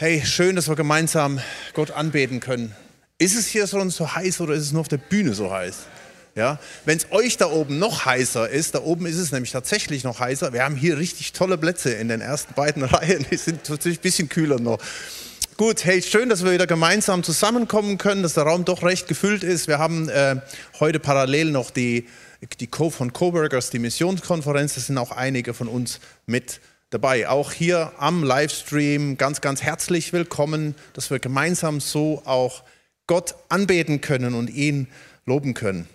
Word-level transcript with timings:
Hey, 0.00 0.22
schön, 0.24 0.54
dass 0.54 0.68
wir 0.68 0.76
gemeinsam 0.76 1.40
Gott 1.74 1.90
anbeten 1.90 2.38
können. 2.38 2.72
Ist 3.18 3.36
es 3.36 3.48
hier 3.48 3.66
schon 3.66 3.90
so 3.90 4.14
heiß 4.14 4.40
oder 4.40 4.54
ist 4.54 4.62
es 4.62 4.70
nur 4.70 4.82
auf 4.82 4.86
der 4.86 4.98
Bühne 4.98 5.34
so 5.34 5.50
heiß? 5.50 5.74
Ja, 6.36 6.60
wenn 6.84 6.98
es 6.98 7.10
euch 7.10 7.36
da 7.36 7.50
oben 7.50 7.80
noch 7.80 8.04
heißer 8.04 8.48
ist, 8.48 8.76
da 8.76 8.82
oben 8.82 9.06
ist 9.06 9.16
es 9.16 9.32
nämlich 9.32 9.50
tatsächlich 9.50 10.04
noch 10.04 10.20
heißer. 10.20 10.52
Wir 10.52 10.62
haben 10.62 10.76
hier 10.76 10.98
richtig 10.98 11.32
tolle 11.32 11.58
Plätze 11.58 11.90
in 11.90 12.06
den 12.06 12.20
ersten 12.20 12.54
beiden 12.54 12.84
Reihen. 12.84 13.26
Die 13.28 13.36
sind 13.36 13.68
natürlich 13.68 13.98
ein 13.98 14.02
bisschen 14.02 14.28
kühler 14.28 14.60
noch. 14.60 14.78
Gut, 15.56 15.84
hey, 15.84 16.00
schön, 16.00 16.28
dass 16.28 16.44
wir 16.44 16.52
wieder 16.52 16.68
gemeinsam 16.68 17.24
zusammenkommen 17.24 17.98
können, 17.98 18.22
dass 18.22 18.34
der 18.34 18.44
Raum 18.44 18.64
doch 18.64 18.84
recht 18.84 19.08
gefüllt 19.08 19.42
ist. 19.42 19.66
Wir 19.66 19.80
haben 19.80 20.08
äh, 20.08 20.36
heute 20.78 21.00
parallel 21.00 21.50
noch 21.50 21.72
die, 21.72 22.06
die 22.60 22.68
Co 22.68 22.90
von 22.90 23.12
Coworkers, 23.12 23.70
die 23.70 23.80
Missionskonferenz. 23.80 24.76
Da 24.76 24.80
sind 24.80 24.96
auch 24.96 25.10
einige 25.10 25.54
von 25.54 25.66
uns 25.66 25.98
mit 26.24 26.60
dabei. 26.90 27.28
Auch 27.28 27.52
hier 27.52 27.92
am 27.98 28.24
Livestream 28.24 29.16
ganz, 29.18 29.40
ganz 29.40 29.62
herzlich 29.62 30.12
willkommen, 30.12 30.74
dass 30.94 31.10
wir 31.10 31.18
gemeinsam 31.18 31.80
so 31.80 32.22
auch 32.24 32.64
Gott 33.06 33.34
anbeten 33.48 34.00
können 34.00 34.34
und 34.34 34.50
ihn 34.50 34.88
loben 35.26 35.54
können. 35.54 35.88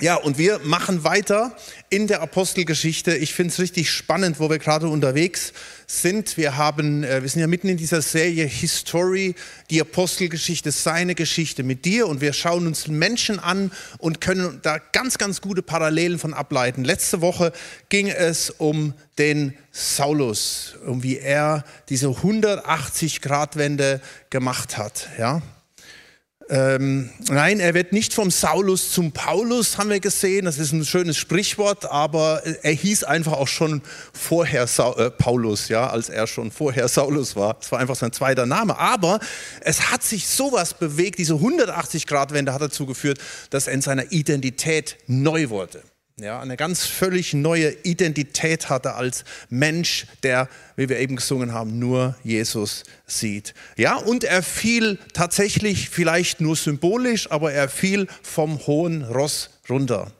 Ja, 0.00 0.16
und 0.16 0.38
wir 0.38 0.58
machen 0.64 1.04
weiter 1.04 1.54
in 1.90 2.06
der 2.06 2.22
Apostelgeschichte. 2.22 3.14
Ich 3.14 3.34
finde 3.34 3.52
es 3.52 3.60
richtig 3.60 3.90
spannend, 3.90 4.40
wo 4.40 4.48
wir 4.48 4.58
gerade 4.58 4.88
unterwegs 4.88 5.52
sind. 5.86 6.38
Wir 6.38 6.56
haben, 6.56 7.04
äh, 7.04 7.22
wir 7.22 7.28
sind 7.28 7.40
ja 7.40 7.46
mitten 7.46 7.68
in 7.68 7.76
dieser 7.76 8.00
Serie 8.00 8.46
History, 8.46 9.34
die 9.70 9.80
Apostelgeschichte, 9.80 10.72
seine 10.72 11.14
Geschichte 11.14 11.62
mit 11.62 11.84
dir. 11.84 12.08
Und 12.08 12.22
wir 12.22 12.32
schauen 12.32 12.66
uns 12.66 12.88
Menschen 12.88 13.38
an 13.38 13.70
und 13.98 14.20
können 14.20 14.60
da 14.62 14.78
ganz, 14.78 15.18
ganz 15.18 15.42
gute 15.42 15.62
Parallelen 15.62 16.18
von 16.18 16.32
ableiten. 16.32 16.84
Letzte 16.84 17.20
Woche 17.20 17.52
ging 17.90 18.08
es 18.08 18.48
um 18.48 18.94
den 19.18 19.54
Saulus, 19.72 20.74
um 20.86 21.02
wie 21.02 21.18
er 21.18 21.64
diese 21.90 22.08
180-Grad-Wende 22.08 24.00
gemacht 24.30 24.78
hat. 24.78 25.10
Ja, 25.18 25.42
ähm, 26.52 27.08
nein, 27.30 27.60
er 27.60 27.72
wird 27.72 27.94
nicht 27.94 28.12
vom 28.12 28.30
Saulus 28.30 28.92
zum 28.92 29.12
Paulus, 29.12 29.78
haben 29.78 29.88
wir 29.88 30.00
gesehen. 30.00 30.44
Das 30.44 30.58
ist 30.58 30.72
ein 30.72 30.84
schönes 30.84 31.16
Sprichwort, 31.16 31.90
aber 31.90 32.42
er 32.62 32.72
hieß 32.72 33.04
einfach 33.04 33.32
auch 33.32 33.48
schon 33.48 33.80
vorher 34.12 34.66
Sa 34.66 34.92
äh, 34.98 35.10
Paulus, 35.10 35.68
ja, 35.68 35.88
als 35.88 36.10
er 36.10 36.26
schon 36.26 36.50
vorher 36.50 36.88
Saulus 36.88 37.36
war. 37.36 37.56
Es 37.58 37.72
war 37.72 37.78
einfach 37.78 37.96
sein 37.96 38.12
zweiter 38.12 38.44
Name. 38.44 38.78
Aber 38.78 39.18
es 39.62 39.90
hat 39.90 40.02
sich 40.02 40.28
sowas 40.28 40.74
bewegt, 40.74 41.18
diese 41.18 41.32
180-Grad-Wende 41.32 42.52
hat 42.52 42.60
dazu 42.60 42.84
geführt, 42.84 43.18
dass 43.48 43.66
er 43.66 43.72
in 43.72 43.80
seiner 43.80 44.12
Identität 44.12 44.98
neu 45.06 45.48
wurde 45.48 45.82
ja, 46.18 46.40
eine 46.40 46.56
ganz 46.56 46.84
völlig 46.84 47.34
neue 47.34 47.70
Identität 47.82 48.68
hatte 48.68 48.94
als 48.94 49.24
Mensch, 49.48 50.06
der, 50.22 50.48
wie 50.76 50.88
wir 50.88 50.98
eben 50.98 51.16
gesungen 51.16 51.52
haben, 51.52 51.78
nur 51.78 52.16
Jesus 52.22 52.84
sieht. 53.06 53.54
Ja, 53.76 53.96
und 53.96 54.24
er 54.24 54.42
fiel 54.42 54.98
tatsächlich 55.14 55.88
vielleicht 55.90 56.40
nur 56.40 56.56
symbolisch, 56.56 57.30
aber 57.30 57.52
er 57.52 57.68
fiel 57.68 58.06
vom 58.22 58.66
hohen 58.66 59.04
Ross 59.04 59.50
runter. 59.68 60.12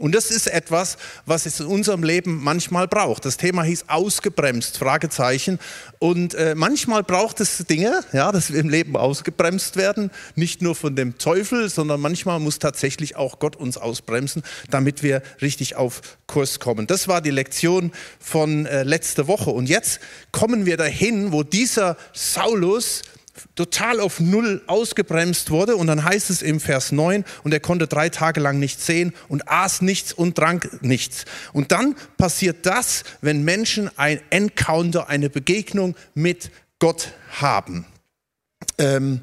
Und 0.00 0.14
das 0.14 0.30
ist 0.30 0.46
etwas, 0.46 0.96
was 1.26 1.44
es 1.44 1.60
in 1.60 1.66
unserem 1.66 2.02
Leben 2.02 2.42
manchmal 2.42 2.88
braucht. 2.88 3.26
Das 3.26 3.36
Thema 3.36 3.64
hieß 3.64 3.84
ausgebremst, 3.88 4.78
Fragezeichen. 4.78 5.58
Und 5.98 6.32
äh, 6.32 6.54
manchmal 6.54 7.02
braucht 7.02 7.38
es 7.40 7.58
Dinge, 7.58 8.00
ja, 8.14 8.32
dass 8.32 8.50
wir 8.50 8.60
im 8.60 8.70
Leben 8.70 8.96
ausgebremst 8.96 9.76
werden. 9.76 10.10
Nicht 10.36 10.62
nur 10.62 10.74
von 10.74 10.96
dem 10.96 11.18
Teufel, 11.18 11.68
sondern 11.68 12.00
manchmal 12.00 12.40
muss 12.40 12.58
tatsächlich 12.58 13.16
auch 13.16 13.38
Gott 13.40 13.56
uns 13.56 13.76
ausbremsen, 13.76 14.42
damit 14.70 15.02
wir 15.02 15.22
richtig 15.42 15.76
auf 15.76 16.00
Kurs 16.26 16.60
kommen. 16.60 16.86
Das 16.86 17.06
war 17.06 17.20
die 17.20 17.30
Lektion 17.30 17.92
von 18.18 18.64
äh, 18.64 18.84
letzter 18.84 19.26
Woche. 19.26 19.50
Und 19.50 19.68
jetzt 19.68 20.00
kommen 20.32 20.64
wir 20.64 20.78
dahin, 20.78 21.30
wo 21.30 21.42
dieser 21.42 21.98
Saulus 22.14 23.02
total 23.54 24.00
auf 24.00 24.20
Null 24.20 24.62
ausgebremst 24.66 25.50
wurde. 25.50 25.76
Und 25.76 25.86
dann 25.86 26.04
heißt 26.04 26.30
es 26.30 26.42
im 26.42 26.60
Vers 26.60 26.92
9, 26.92 27.24
und 27.42 27.52
er 27.52 27.60
konnte 27.60 27.86
drei 27.86 28.08
Tage 28.08 28.40
lang 28.40 28.58
nichts 28.58 28.86
sehen 28.86 29.12
und 29.28 29.48
aß 29.48 29.82
nichts 29.82 30.12
und 30.12 30.36
trank 30.36 30.82
nichts. 30.82 31.24
Und 31.52 31.72
dann 31.72 31.94
passiert 32.16 32.66
das, 32.66 33.04
wenn 33.20 33.44
Menschen 33.44 33.90
ein 33.96 34.20
Encounter, 34.30 35.08
eine 35.08 35.30
Begegnung 35.30 35.96
mit 36.14 36.50
Gott 36.78 37.12
haben. 37.40 37.86
Ähm, 38.78 39.20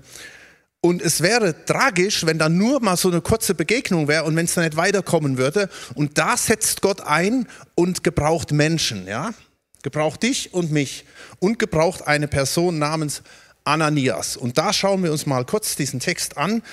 und 0.82 1.02
es 1.02 1.22
wäre 1.22 1.66
tragisch, 1.66 2.26
wenn 2.26 2.38
da 2.38 2.50
nur 2.50 2.80
mal 2.82 2.96
so 2.96 3.10
eine 3.10 3.22
kurze 3.22 3.56
Begegnung 3.56 4.08
wäre 4.08 4.24
und 4.24 4.36
wenn 4.36 4.46
es 4.46 4.54
dann 4.54 4.64
nicht 4.64 4.78
weiterkommen 4.78 5.38
würde. 5.38 5.70
Und 5.96 6.18
da 6.18 6.38
setzt 6.38 6.82
Gott 6.82 7.02
ein 7.02 7.48
und 7.76 8.04
gebraucht 8.04 8.52
Menschen, 8.52 9.08
ja? 9.08 9.32
Gebraucht 9.84 10.24
dich 10.24 10.54
und 10.54 10.72
mich 10.72 11.06
und 11.40 11.60
gebraucht 11.60 12.08
eine 12.08 12.28
Person 12.28 12.80
namens 12.80 13.22
Ananias. 13.68 14.38
Und 14.38 14.58
da 14.58 14.74
schauen 14.74 15.04
wir 15.04 15.12
uns 15.12 15.26
mal 15.26 15.46
kurz 15.46 15.76
diesen 15.76 16.00
Text 16.00 16.38
an. 16.38 16.64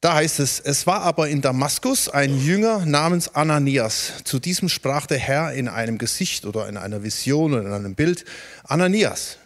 Da 0.00 0.14
heißt 0.14 0.38
es, 0.40 0.60
es 0.60 0.86
war 0.86 1.02
aber 1.02 1.28
in 1.28 1.40
Damaskus 1.40 2.08
ein 2.08 2.40
Jünger 2.40 2.86
namens 2.86 3.34
Ananias. 3.34 4.12
Zu 4.24 4.38
diesem 4.38 4.68
sprach 4.68 5.06
der 5.06 5.18
Herr 5.18 5.52
in 5.52 5.68
einem 5.68 5.98
Gesicht 5.98 6.46
oder 6.46 6.68
in 6.68 6.76
einer 6.76 7.02
Vision 7.02 7.52
oder 7.52 7.62
in 7.62 7.72
einem 7.72 7.94
Bild, 7.94 8.24
Ananias. 8.64 9.38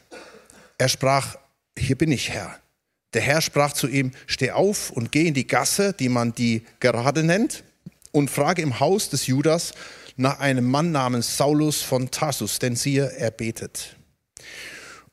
Er 0.76 0.88
sprach, 0.88 1.36
hier 1.78 1.96
bin 1.96 2.12
ich 2.12 2.30
Herr. 2.30 2.54
Der 3.14 3.22
Herr 3.22 3.40
sprach 3.40 3.72
zu 3.72 3.88
ihm, 3.88 4.12
steh 4.26 4.50
auf 4.50 4.90
und 4.90 5.10
geh 5.10 5.26
in 5.26 5.34
die 5.34 5.46
Gasse, 5.46 5.94
die 5.94 6.08
man 6.08 6.34
die 6.34 6.64
gerade 6.80 7.22
nennt, 7.22 7.64
und 8.10 8.30
frage 8.30 8.60
im 8.60 8.78
Haus 8.78 9.08
des 9.08 9.26
Judas 9.26 9.72
nach 10.16 10.40
einem 10.40 10.66
Mann 10.66 10.92
namens 10.92 11.38
Saulus 11.38 11.80
von 11.80 12.10
Tarsus, 12.10 12.58
denn 12.58 12.76
siehe, 12.76 13.10
er 13.16 13.30
betet. 13.30 13.96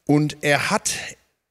Und 0.09 0.37
er 0.41 0.71
hat 0.71 0.95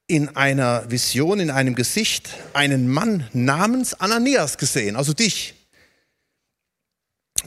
in 0.08 0.34
einer 0.34 0.90
Vision, 0.90 1.38
in 1.38 1.52
einem 1.52 1.76
Gesicht, 1.76 2.30
einen 2.54 2.88
Mann 2.88 3.28
namens 3.32 3.94
Ananias 3.94 4.58
gesehen, 4.58 4.96
also 4.96 5.12
dich, 5.12 5.54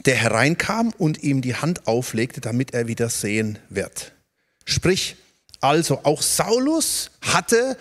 der 0.06 0.14
hereinkam 0.14 0.94
und 0.96 1.22
ihm 1.22 1.42
die 1.42 1.54
Hand 1.54 1.86
auflegte, 1.86 2.40
damit 2.40 2.72
er 2.72 2.88
wieder 2.88 3.10
sehen 3.10 3.58
wird. 3.68 4.12
Sprich, 4.64 5.16
also 5.60 6.00
auch 6.04 6.22
Saulus 6.22 7.10
hatte 7.20 7.76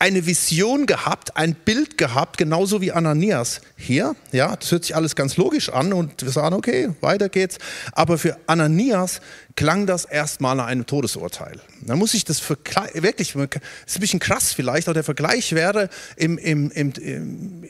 eine 0.00 0.24
Vision 0.24 0.86
gehabt, 0.86 1.36
ein 1.36 1.54
Bild 1.54 1.98
gehabt, 1.98 2.38
genauso 2.38 2.80
wie 2.80 2.90
Ananias 2.90 3.60
hier. 3.76 4.16
Ja, 4.32 4.56
das 4.56 4.72
hört 4.72 4.84
sich 4.84 4.96
alles 4.96 5.14
ganz 5.14 5.36
logisch 5.36 5.68
an 5.68 5.92
und 5.92 6.22
wir 6.22 6.30
sagen, 6.30 6.54
okay, 6.54 6.88
weiter 7.02 7.28
geht's. 7.28 7.58
Aber 7.92 8.16
für 8.16 8.38
Ananias 8.46 9.20
klang 9.56 9.84
das 9.84 10.06
erstmal 10.06 10.56
nach 10.56 10.68
einem 10.68 10.86
Todesurteil. 10.86 11.60
Da 11.82 11.96
muss 11.96 12.14
ich 12.14 12.24
das 12.24 12.42
wirklich, 12.48 13.34
ist 13.34 13.96
ein 13.96 14.00
bisschen 14.00 14.20
krass 14.20 14.54
vielleicht, 14.54 14.88
aber 14.88 14.94
der 14.94 15.04
Vergleich 15.04 15.52
wäre, 15.52 15.90
im, 16.16 16.38
im, 16.38 16.70
im, 16.70 17.62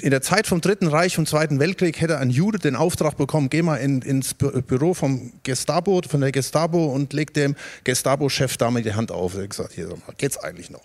in 0.00 0.10
der 0.10 0.22
Zeit 0.22 0.48
vom 0.48 0.60
Dritten 0.60 0.88
Reich 0.88 1.18
und 1.18 1.28
Zweiten 1.28 1.60
Weltkrieg 1.60 2.00
hätte 2.00 2.18
ein 2.18 2.30
Jude 2.30 2.58
den 2.58 2.74
Auftrag 2.74 3.16
bekommen, 3.16 3.48
geh 3.48 3.62
mal 3.62 3.76
in, 3.76 4.02
ins 4.02 4.34
Büro 4.34 4.92
vom 4.92 5.34
Gestapo, 5.44 6.02
von 6.08 6.20
der 6.20 6.32
Gestapo 6.32 6.86
und 6.86 7.12
leg 7.12 7.32
dem 7.32 7.54
Gestapo-Chef 7.84 8.56
damit 8.56 8.86
die 8.86 8.94
Hand 8.94 9.12
auf. 9.12 9.36
Er 9.36 9.44
hat 9.44 9.50
gesagt, 9.50 9.72
hier, 9.74 9.88
geht's 10.18 10.36
eigentlich 10.36 10.70
noch? 10.70 10.82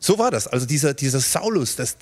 So 0.00 0.18
war 0.18 0.30
das. 0.30 0.48
Also 0.48 0.66
dieser, 0.66 0.94
dieser 0.94 1.20
Saulus, 1.20 1.76
das, 1.76 1.96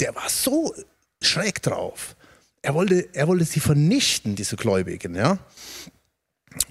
der 0.00 0.14
war 0.14 0.28
so 0.28 0.74
schräg 1.22 1.62
drauf. 1.62 2.16
Er 2.60 2.74
wollte, 2.74 3.08
er 3.12 3.28
wollte 3.28 3.44
sie 3.44 3.60
vernichten, 3.60 4.34
diese 4.34 4.56
Gläubigen. 4.56 5.14
Ja? 5.14 5.38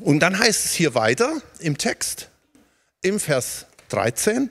Und 0.01 0.19
dann 0.19 0.37
heißt 0.37 0.65
es 0.65 0.73
hier 0.73 0.93
weiter 0.93 1.41
im 1.59 1.77
Text, 1.77 2.29
im 3.01 3.19
Vers 3.19 3.65
13, 3.89 4.49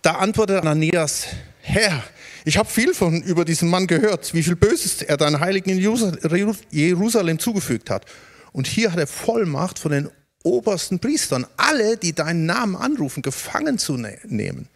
da 0.00 0.16
antwortet 0.16 0.60
Ananias, 0.60 1.26
Herr, 1.60 2.02
ich 2.44 2.58
habe 2.58 2.68
viel 2.68 2.94
von 2.94 3.22
über 3.22 3.44
diesen 3.44 3.68
Mann 3.68 3.86
gehört, 3.86 4.34
wie 4.34 4.42
viel 4.42 4.56
Böses 4.56 5.02
er 5.02 5.16
deinen 5.16 5.40
Heiligen 5.40 5.70
in 5.70 5.78
Jerusalem 6.70 7.38
zugefügt 7.38 7.90
hat. 7.90 8.04
Und 8.52 8.66
hier 8.66 8.92
hat 8.92 8.98
er 8.98 9.06
Vollmacht 9.06 9.78
von 9.78 9.92
den 9.92 10.10
obersten 10.42 10.98
Priestern, 10.98 11.46
alle, 11.56 11.96
die 11.96 12.12
deinen 12.12 12.44
Namen 12.44 12.76
anrufen, 12.76 13.22
gefangen 13.22 13.78
zu 13.78 13.96
ne-, 13.96 14.18
nehmen. 14.24 14.68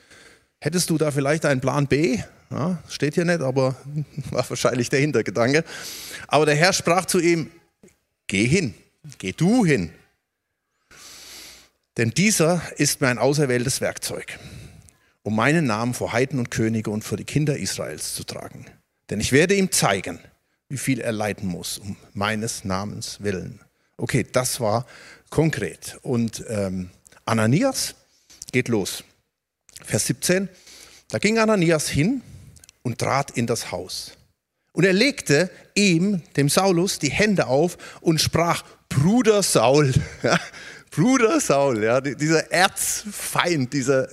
Hättest 0.61 0.91
du 0.91 0.99
da 0.99 1.11
vielleicht 1.11 1.45
einen 1.45 1.61
Plan 1.61 1.87
B? 1.87 2.19
Ja, 2.51 2.83
steht 2.89 3.15
hier 3.15 3.25
nicht, 3.25 3.41
aber 3.41 3.77
war 4.31 4.49
wahrscheinlich 4.49 4.89
der 4.89 5.01
Hintergedanke. 5.01 5.65
Aber 6.27 6.47
der 6.47 6.57
Herr 6.57 6.73
sprach 6.73 7.05
zu 7.05 7.21
ihm, 7.21 7.51
geh 8.27 8.47
hin, 8.47 8.75
geh 9.19 9.33
du 9.33 9.65
hin. 9.65 9.91
Denn 11.97 12.11
dieser 12.11 12.63
ist 12.77 13.01
mein 13.01 13.19
auserwähltes 13.19 13.81
Werkzeug, 13.81 14.39
um 15.23 15.35
meinen 15.35 15.67
Namen 15.67 15.95
vor 15.95 16.13
Heiden 16.13 16.39
und 16.39 16.51
Könige 16.51 16.91
und 16.91 17.03
vor 17.03 17.19
die 17.19 17.25
Kinder 17.25 17.57
Israels 17.57 18.15
zu 18.15 18.25
tragen. 18.25 18.67
Denn 19.11 19.21
ich 19.21 19.33
werde 19.33 19.55
ihm 19.55 19.73
zeigen, 19.73 20.21
wie 20.69 20.79
viel 20.79 21.01
er 21.01 21.13
leiden 21.13 21.49
muss, 21.49 21.79
um 21.79 21.97
meines 22.15 22.65
Namens 22.65 23.21
willen. 23.21 23.61
Okay, 23.97 24.25
das 24.31 24.61
war 24.61 24.87
konkret. 25.29 25.99
Und 26.03 26.45
ähm, 26.49 26.91
Ananias 27.25 27.95
geht 28.53 28.69
los. 28.69 29.03
Vers 29.89 30.07
17, 30.07 30.49
da 31.09 31.19
ging 31.19 31.39
Ananias 31.39 31.89
hin 31.89 32.21
und 32.83 32.99
trat 32.99 33.31
in 33.31 33.47
das 33.47 33.73
Haus. 33.73 34.13
Und 34.73 34.85
er 34.85 34.93
legte 34.93 35.51
ihm, 35.75 36.23
dem 36.37 36.51
Saulus, 36.51 36.99
die 36.99 37.11
Hände 37.11 37.47
auf 37.47 37.79
und 38.03 38.21
sprach, 38.21 38.65
Bruder 38.91 39.43
Saul, 39.43 39.95
Bruder 40.91 41.41
Saul, 41.41 41.83
ja, 41.83 42.03
dieser 42.03 42.53
Erzfeind, 42.53 43.73
dieser 43.73 44.09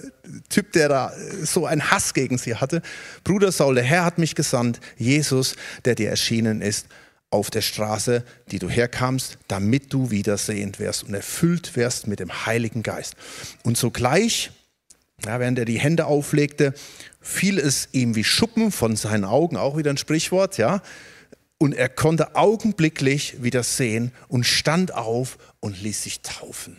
Typ, 0.49 0.71
der 0.71 0.87
da 0.87 1.13
so 1.43 1.65
einen 1.65 1.91
Hass 1.91 2.13
gegen 2.13 2.37
sie 2.37 2.55
hatte. 2.55 2.81
Bruder 3.25 3.51
Saul, 3.51 3.75
der 3.75 3.83
Herr 3.83 4.05
hat 4.05 4.17
mich 4.17 4.33
gesandt, 4.33 4.79
Jesus, 4.97 5.55
der 5.83 5.95
dir 5.95 6.09
erschienen 6.09 6.61
ist 6.61 6.87
auf 7.31 7.49
der 7.49 7.61
Straße, 7.61 8.23
die 8.51 8.59
du 8.59 8.69
herkamst, 8.69 9.37
damit 9.49 9.91
du 9.91 10.09
wiedersehend 10.09 10.79
wirst 10.79 11.03
und 11.03 11.13
erfüllt 11.13 11.75
wirst 11.75 12.07
mit 12.07 12.21
dem 12.21 12.45
Heiligen 12.45 12.81
Geist. 12.81 13.15
Und 13.63 13.77
sogleich, 13.77 14.51
ja, 15.23 15.39
während 15.39 15.59
er 15.59 15.65
die 15.65 15.79
Hände 15.79 16.05
auflegte, 16.05 16.73
fiel 17.21 17.59
es 17.59 17.89
ihm 17.91 18.15
wie 18.15 18.23
Schuppen 18.23 18.71
von 18.71 18.95
seinen 18.95 19.25
Augen, 19.25 19.57
auch 19.57 19.77
wieder 19.77 19.91
ein 19.91 19.97
Sprichwort, 19.97 20.57
ja. 20.57 20.81
Und 21.57 21.73
er 21.73 21.87
konnte 21.87 22.35
augenblicklich 22.35 23.41
wieder 23.41 23.63
sehen 23.63 24.11
und 24.27 24.45
stand 24.45 24.93
auf 24.93 25.37
und 25.61 25.81
ließ 25.81 26.03
sich 26.03 26.21
taufen. 26.21 26.77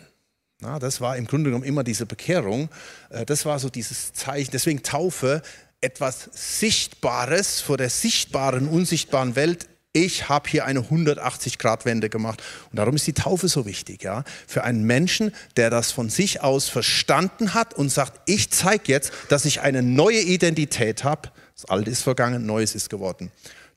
Na, 0.59 0.79
das 0.79 1.01
war 1.01 1.17
im 1.17 1.25
Grunde 1.25 1.49
genommen 1.49 1.65
immer 1.65 1.83
diese 1.83 2.05
Bekehrung. 2.05 2.69
Äh, 3.09 3.25
das 3.25 3.45
war 3.45 3.59
so 3.59 3.69
dieses 3.69 4.13
Zeichen. 4.13 4.51
Deswegen 4.51 4.83
Taufe, 4.83 5.41
etwas 5.81 6.29
Sichtbares 6.33 7.61
vor 7.61 7.77
der 7.77 7.89
sichtbaren, 7.89 8.67
unsichtbaren 8.67 9.35
Welt 9.35 9.67
ich 9.97 10.29
habe 10.29 10.49
hier 10.49 10.65
eine 10.65 10.81
180-Grad-Wende 10.81 12.09
gemacht. 12.09 12.43
Und 12.69 12.77
darum 12.77 12.95
ist 12.95 13.07
die 13.07 13.13
Taufe 13.13 13.47
so 13.47 13.65
wichtig, 13.65 14.03
ja. 14.03 14.23
Für 14.45 14.63
einen 14.63 14.83
Menschen, 14.83 15.33
der 15.55 15.69
das 15.69 15.91
von 15.91 16.09
sich 16.09 16.41
aus 16.41 16.69
verstanden 16.69 17.53
hat 17.53 17.73
und 17.73 17.89
sagt, 17.89 18.21
ich 18.25 18.51
zeige 18.51 18.91
jetzt, 18.91 19.11
dass 19.29 19.45
ich 19.45 19.61
eine 19.61 19.81
neue 19.81 20.21
Identität 20.21 21.03
habe. 21.03 21.31
Das 21.55 21.65
Alte 21.65 21.89
ist 21.89 22.03
vergangen, 22.03 22.45
Neues 22.45 22.75
ist 22.75 22.89
geworden. 22.89 23.31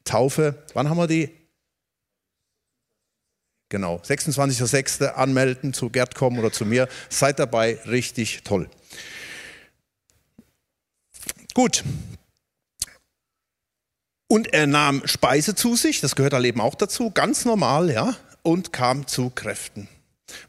Taufe, 0.05 0.62
wann 0.75 0.90
haben 0.90 0.99
wir 0.99 1.06
die? 1.06 1.31
Genau, 3.70 3.96
26.06. 4.05 5.06
anmelden, 5.06 5.73
zu 5.73 5.90
Gerd 5.90 6.14
kommen 6.14 6.38
oder 6.38 6.52
zu 6.52 6.66
mir. 6.66 6.88
Seid 7.08 7.38
dabei, 7.38 7.78
richtig 7.87 8.43
toll. 8.43 8.69
Gut, 11.55 11.84
und 14.31 14.55
er 14.55 14.69
nahm 14.69 15.03
Speise 15.06 15.56
zu 15.56 15.75
sich, 15.75 16.00
das 16.00 16.15
gehört 16.15 16.35
da 16.35 16.41
eben 16.41 16.61
auch 16.61 16.77
dazu, 16.77 17.11
ganz 17.11 17.44
normal, 17.44 17.91
ja, 17.91 18.15
und 18.43 18.73
kam 18.73 19.09
zu 19.09 19.31
Kräften. 19.31 19.88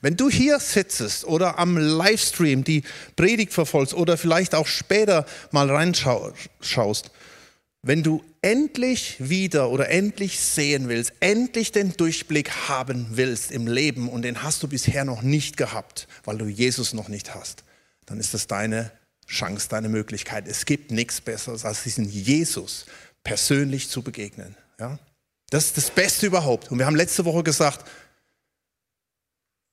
Wenn 0.02 0.16
du 0.16 0.30
hier 0.30 0.60
sitzt 0.60 1.26
oder 1.26 1.58
am 1.58 1.78
Livestream 1.78 2.64
die 2.64 2.84
Predigt 3.16 3.54
verfolgst 3.54 3.96
oder 3.96 4.18
vielleicht 4.18 4.54
auch 4.54 4.68
später 4.68 5.26
mal 5.50 5.72
reinschaust, 5.72 7.10
wenn 7.82 8.04
du 8.04 8.24
endlich 8.44 9.16
wieder 9.18 9.72
oder 9.72 9.90
endlich 9.90 10.40
sehen 10.40 10.88
willst, 10.88 11.14
endlich 11.20 11.72
den 11.72 11.98
Durchblick 11.98 12.52
haben 12.70 13.08
willst 13.10 13.52
im 13.52 13.66
Leben 13.66 14.10
und 14.10 14.22
den 14.22 14.44
hast 14.44 14.62
du 14.62 14.68
bisher 14.68 15.06
noch 15.06 15.24
nicht 15.24 15.58
gehabt, 15.58 16.08
weil 16.24 16.38
du 16.38 16.46
Jesus 16.46 16.94
noch 16.94 17.08
nicht 17.08 17.34
hast, 17.34 17.64
dann 18.06 18.20
ist 18.20 18.36
das 18.36 18.46
deine 18.46 18.92
Chance, 19.26 19.70
deine 19.70 19.90
Möglichkeit. 19.90 20.48
Es 20.48 20.66
gibt 20.66 20.92
nichts 20.92 21.20
Besseres 21.22 21.66
als 21.66 21.82
diesen 21.82 22.06
Jesus, 22.06 22.86
persönlich 23.24 23.90
zu 23.90 24.02
begegnen. 24.02 24.56
Ja? 24.80 25.00
Das 25.50 25.66
ist 25.66 25.78
das 25.78 25.92
Beste 25.92 26.26
überhaupt. 26.26 26.72
Und 26.72 26.80
wir 26.80 26.86
haben 26.86 26.96
letzte 26.96 27.26
Woche 27.26 27.44
gesagt, 27.44 27.86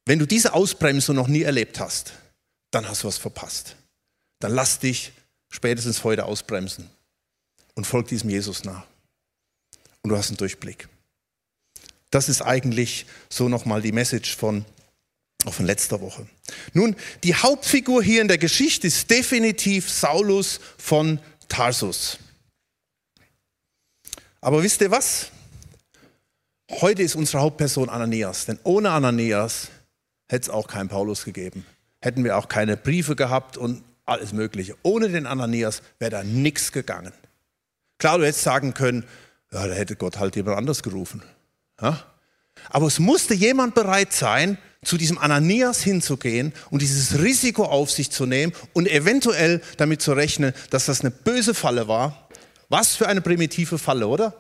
wenn 0.06 0.18
du 0.18 0.26
diese 0.26 0.54
Ausbremsung 0.54 1.16
noch 1.16 1.28
nie 1.28 1.42
erlebt 1.42 1.80
hast, 1.80 2.12
dann 2.70 2.88
hast 2.88 3.02
du 3.02 3.08
was 3.08 3.18
verpasst. 3.18 3.76
Dann 4.40 4.52
lass 4.54 4.78
dich 4.78 5.12
spätestens 5.50 6.04
heute 6.04 6.24
ausbremsen 6.24 6.88
und 7.74 7.86
folg 7.86 8.08
diesem 8.08 8.30
Jesus 8.30 8.64
nach. 8.64 8.86
Und 10.02 10.10
du 10.10 10.16
hast 10.16 10.28
einen 10.28 10.36
Durchblick. 10.36 10.88
Das 12.10 12.28
ist 12.28 12.42
eigentlich 12.42 13.06
so 13.28 13.48
nochmal 13.48 13.82
die 13.82 13.92
Message 13.92 14.34
von, 14.36 14.64
von 15.46 15.66
letzter 15.66 16.00
Woche. 16.00 16.26
Nun, 16.72 16.96
die 17.22 17.34
Hauptfigur 17.34 18.02
hier 18.02 18.22
in 18.22 18.28
der 18.28 18.38
Geschichte 18.38 18.86
ist 18.86 19.10
definitiv 19.10 19.90
Saulus 19.90 20.60
von 20.78 21.18
Tarsus. 21.48 22.18
Aber 24.40 24.62
wisst 24.62 24.80
ihr 24.80 24.90
was? 24.90 25.30
Heute 26.70 27.02
ist 27.02 27.16
unsere 27.16 27.42
Hauptperson 27.42 27.88
Ananias, 27.88 28.46
denn 28.46 28.58
ohne 28.62 28.90
Ananias 28.90 29.68
hätte 30.28 30.42
es 30.42 30.50
auch 30.50 30.68
keinen 30.68 30.88
Paulus 30.88 31.24
gegeben. 31.24 31.64
Hätten 32.00 32.22
wir 32.22 32.36
auch 32.36 32.48
keine 32.48 32.76
Briefe 32.76 33.16
gehabt 33.16 33.56
und 33.56 33.82
alles 34.04 34.32
Mögliche. 34.32 34.76
Ohne 34.82 35.08
den 35.08 35.26
Ananias 35.26 35.82
wäre 35.98 36.10
da 36.10 36.22
nichts 36.22 36.70
gegangen. 36.72 37.12
Klar, 37.98 38.18
du 38.18 38.26
hättest 38.26 38.44
sagen 38.44 38.74
können, 38.74 39.04
ja, 39.50 39.66
da 39.66 39.74
hätte 39.74 39.96
Gott 39.96 40.18
halt 40.18 40.36
jemand 40.36 40.56
anders 40.56 40.82
gerufen. 40.82 41.22
Ja? 41.80 42.04
Aber 42.70 42.86
es 42.86 42.98
musste 42.98 43.34
jemand 43.34 43.74
bereit 43.74 44.12
sein, 44.12 44.58
zu 44.84 44.96
diesem 44.96 45.18
Ananias 45.18 45.82
hinzugehen 45.82 46.52
und 46.70 46.82
dieses 46.82 47.20
Risiko 47.20 47.64
auf 47.64 47.90
sich 47.90 48.10
zu 48.10 48.26
nehmen 48.26 48.52
und 48.74 48.88
eventuell 48.88 49.60
damit 49.76 50.00
zu 50.00 50.12
rechnen, 50.12 50.54
dass 50.70 50.86
das 50.86 51.00
eine 51.00 51.10
böse 51.10 51.52
Falle 51.52 51.88
war 51.88 52.27
was 52.68 52.96
für 52.96 53.08
eine 53.08 53.20
primitive 53.20 53.78
Falle, 53.78 54.06
oder? 54.06 54.34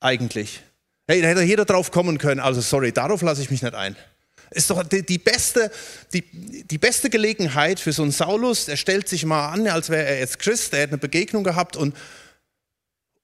Eigentlich. 0.00 0.62
Hey, 1.08 1.22
da 1.22 1.28
hätte 1.28 1.42
jeder 1.42 1.64
drauf 1.64 1.90
kommen 1.90 2.18
können. 2.18 2.40
Also 2.40 2.60
sorry, 2.60 2.92
darauf 2.92 3.22
lasse 3.22 3.42
ich 3.42 3.50
mich 3.50 3.62
nicht 3.62 3.74
ein. 3.74 3.96
Ist 4.50 4.70
doch 4.70 4.82
die, 4.84 5.04
die, 5.04 5.18
beste, 5.18 5.70
die, 6.12 6.22
die 6.64 6.78
beste 6.78 7.10
Gelegenheit 7.10 7.80
für 7.80 7.92
so 7.92 8.02
einen 8.02 8.12
Saulus. 8.12 8.68
Er 8.68 8.76
stellt 8.76 9.08
sich 9.08 9.24
mal 9.24 9.48
an, 9.50 9.66
als 9.66 9.90
wäre 9.90 10.04
er 10.06 10.18
jetzt 10.18 10.38
Christ. 10.38 10.72
Er 10.72 10.80
hätte 10.80 10.92
eine 10.92 10.98
Begegnung 10.98 11.42
gehabt 11.42 11.76
und 11.76 11.96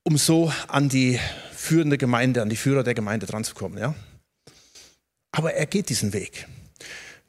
um 0.02 0.18
so 0.18 0.52
an 0.66 0.88
die 0.88 1.20
führende 1.54 1.96
Gemeinde, 1.96 2.42
an 2.42 2.48
die 2.48 2.56
Führer 2.56 2.82
der 2.82 2.94
Gemeinde 2.94 3.26
dran 3.26 3.44
zu 3.44 3.54
kommen. 3.54 3.78
Ja? 3.78 3.94
Aber 5.30 5.54
er 5.54 5.66
geht 5.66 5.88
diesen 5.88 6.12
Weg. 6.12 6.46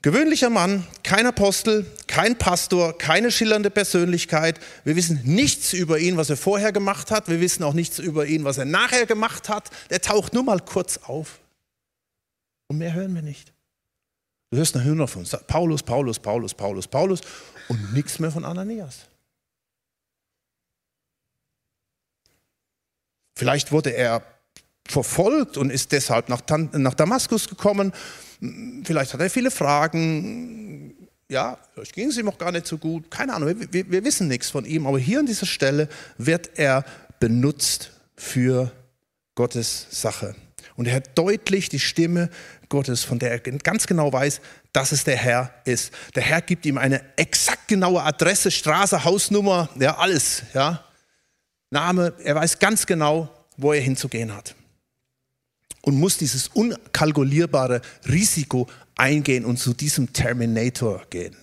Gewöhnlicher 0.03 0.49
Mann, 0.49 0.85
kein 1.03 1.25
Apostel, 1.25 1.89
kein 2.07 2.37
Pastor, 2.37 2.97
keine 2.97 3.31
schillernde 3.31 3.71
Persönlichkeit. 3.71 4.59
Wir 4.83 4.97
wissen 4.97 5.21
nichts 5.23 5.71
über 5.71 5.97
ihn, 5.97 6.17
was 6.17 6.29
er 6.29 6.35
vorher 6.35 6.73
gemacht 6.73 7.09
hat. 7.09 7.29
Wir 7.29 7.39
wissen 7.39 7.63
auch 7.63 7.73
nichts 7.73 7.99
über 7.99 8.25
ihn, 8.25 8.43
was 8.43 8.57
er 8.57 8.65
nachher 8.65 9.05
gemacht 9.05 9.47
hat. 9.47 9.69
Der 9.89 10.01
taucht 10.01 10.33
nur 10.33 10.43
mal 10.43 10.59
kurz 10.59 10.97
auf. 10.97 11.39
Und 12.67 12.79
mehr 12.79 12.93
hören 12.93 13.15
wir 13.15 13.21
nicht. 13.21 13.53
Du 14.51 14.57
hörst 14.57 14.75
nur 14.75 14.83
noch 14.83 15.09
von 15.09 15.25
Paulus, 15.47 15.81
Paulus, 15.81 16.19
Paulus, 16.19 16.53
Paulus, 16.53 16.85
Paulus 16.85 17.21
und 17.69 17.93
nichts 17.93 18.19
mehr 18.19 18.29
von 18.29 18.43
Ananias. 18.43 19.07
Vielleicht 23.37 23.71
wurde 23.71 23.91
er 23.91 24.21
verfolgt 24.85 25.55
und 25.55 25.69
ist 25.69 25.93
deshalb 25.93 26.27
nach 26.27 26.41
Damaskus 26.93 27.47
gekommen 27.47 27.93
Vielleicht 28.83 29.13
hat 29.13 29.21
er 29.21 29.29
viele 29.29 29.51
Fragen. 29.51 31.07
Ja, 31.29 31.57
vielleicht 31.73 31.93
ging 31.93 32.09
es 32.09 32.17
ihm 32.17 32.27
auch 32.27 32.37
gar 32.37 32.51
nicht 32.51 32.67
so 32.67 32.77
gut. 32.77 33.09
Keine 33.09 33.33
Ahnung, 33.33 33.55
wir, 33.71 33.89
wir 33.89 34.03
wissen 34.03 34.27
nichts 34.27 34.49
von 34.49 34.65
ihm. 34.65 34.85
Aber 34.85 34.99
hier 34.99 35.19
an 35.19 35.25
dieser 35.25 35.45
Stelle 35.45 35.87
wird 36.17 36.51
er 36.57 36.83
benutzt 37.19 37.91
für 38.15 38.71
Gottes 39.35 39.87
Sache. 39.89 40.35
Und 40.75 40.87
er 40.87 40.95
hört 40.95 41.17
deutlich 41.17 41.69
die 41.69 41.79
Stimme 41.79 42.29
Gottes, 42.67 43.03
von 43.03 43.19
der 43.19 43.31
er 43.31 43.39
ganz 43.39 43.87
genau 43.87 44.11
weiß, 44.11 44.41
dass 44.73 44.91
es 44.91 45.03
der 45.03 45.17
Herr 45.17 45.53
ist. 45.65 45.93
Der 46.15 46.23
Herr 46.23 46.41
gibt 46.41 46.65
ihm 46.65 46.77
eine 46.77 47.01
exakt 47.15 47.67
genaue 47.67 48.01
Adresse, 48.01 48.49
Straße, 48.49 49.03
Hausnummer, 49.03 49.69
ja, 49.79 49.97
alles, 49.97 50.43
ja. 50.53 50.83
Name, 51.69 52.13
er 52.23 52.35
weiß 52.35 52.59
ganz 52.59 52.85
genau, 52.85 53.29
wo 53.57 53.73
er 53.73 53.81
hinzugehen 53.81 54.35
hat 54.35 54.55
und 55.85 55.99
muss 55.99 56.17
dieses 56.17 56.47
unkalkulierbare 56.47 57.81
Risiko 58.07 58.67
eingehen 58.95 59.45
und 59.45 59.57
zu 59.57 59.73
diesem 59.73 60.13
Terminator 60.13 61.03
gehen. 61.09 61.35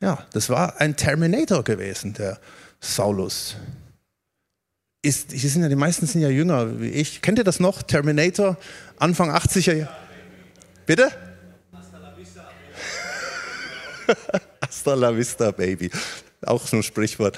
Ja, 0.00 0.26
das 0.32 0.48
war 0.48 0.80
ein 0.80 0.96
Terminator 0.96 1.64
gewesen, 1.64 2.14
der 2.14 2.40
Saulus. 2.80 3.56
Ist, 5.02 5.32
hier 5.32 5.50
sind 5.50 5.62
ja, 5.62 5.68
die 5.68 5.76
meisten 5.76 6.06
sind 6.06 6.22
ja 6.22 6.28
jünger 6.28 6.80
wie 6.80 6.88
ich. 6.88 7.20
Kennt 7.20 7.38
ihr 7.38 7.44
das 7.44 7.60
noch? 7.60 7.82
Terminator, 7.82 8.56
Anfang 8.98 9.30
80er 9.30 9.74
Jahre. 9.74 9.96
Bitte? 10.86 11.10
Hasta 14.62 14.94
la 14.94 15.14
vista. 15.14 15.50
Baby. 15.50 15.90
Auch 16.42 16.66
so 16.66 16.76
ein 16.76 16.82
Sprichwort. 16.82 17.36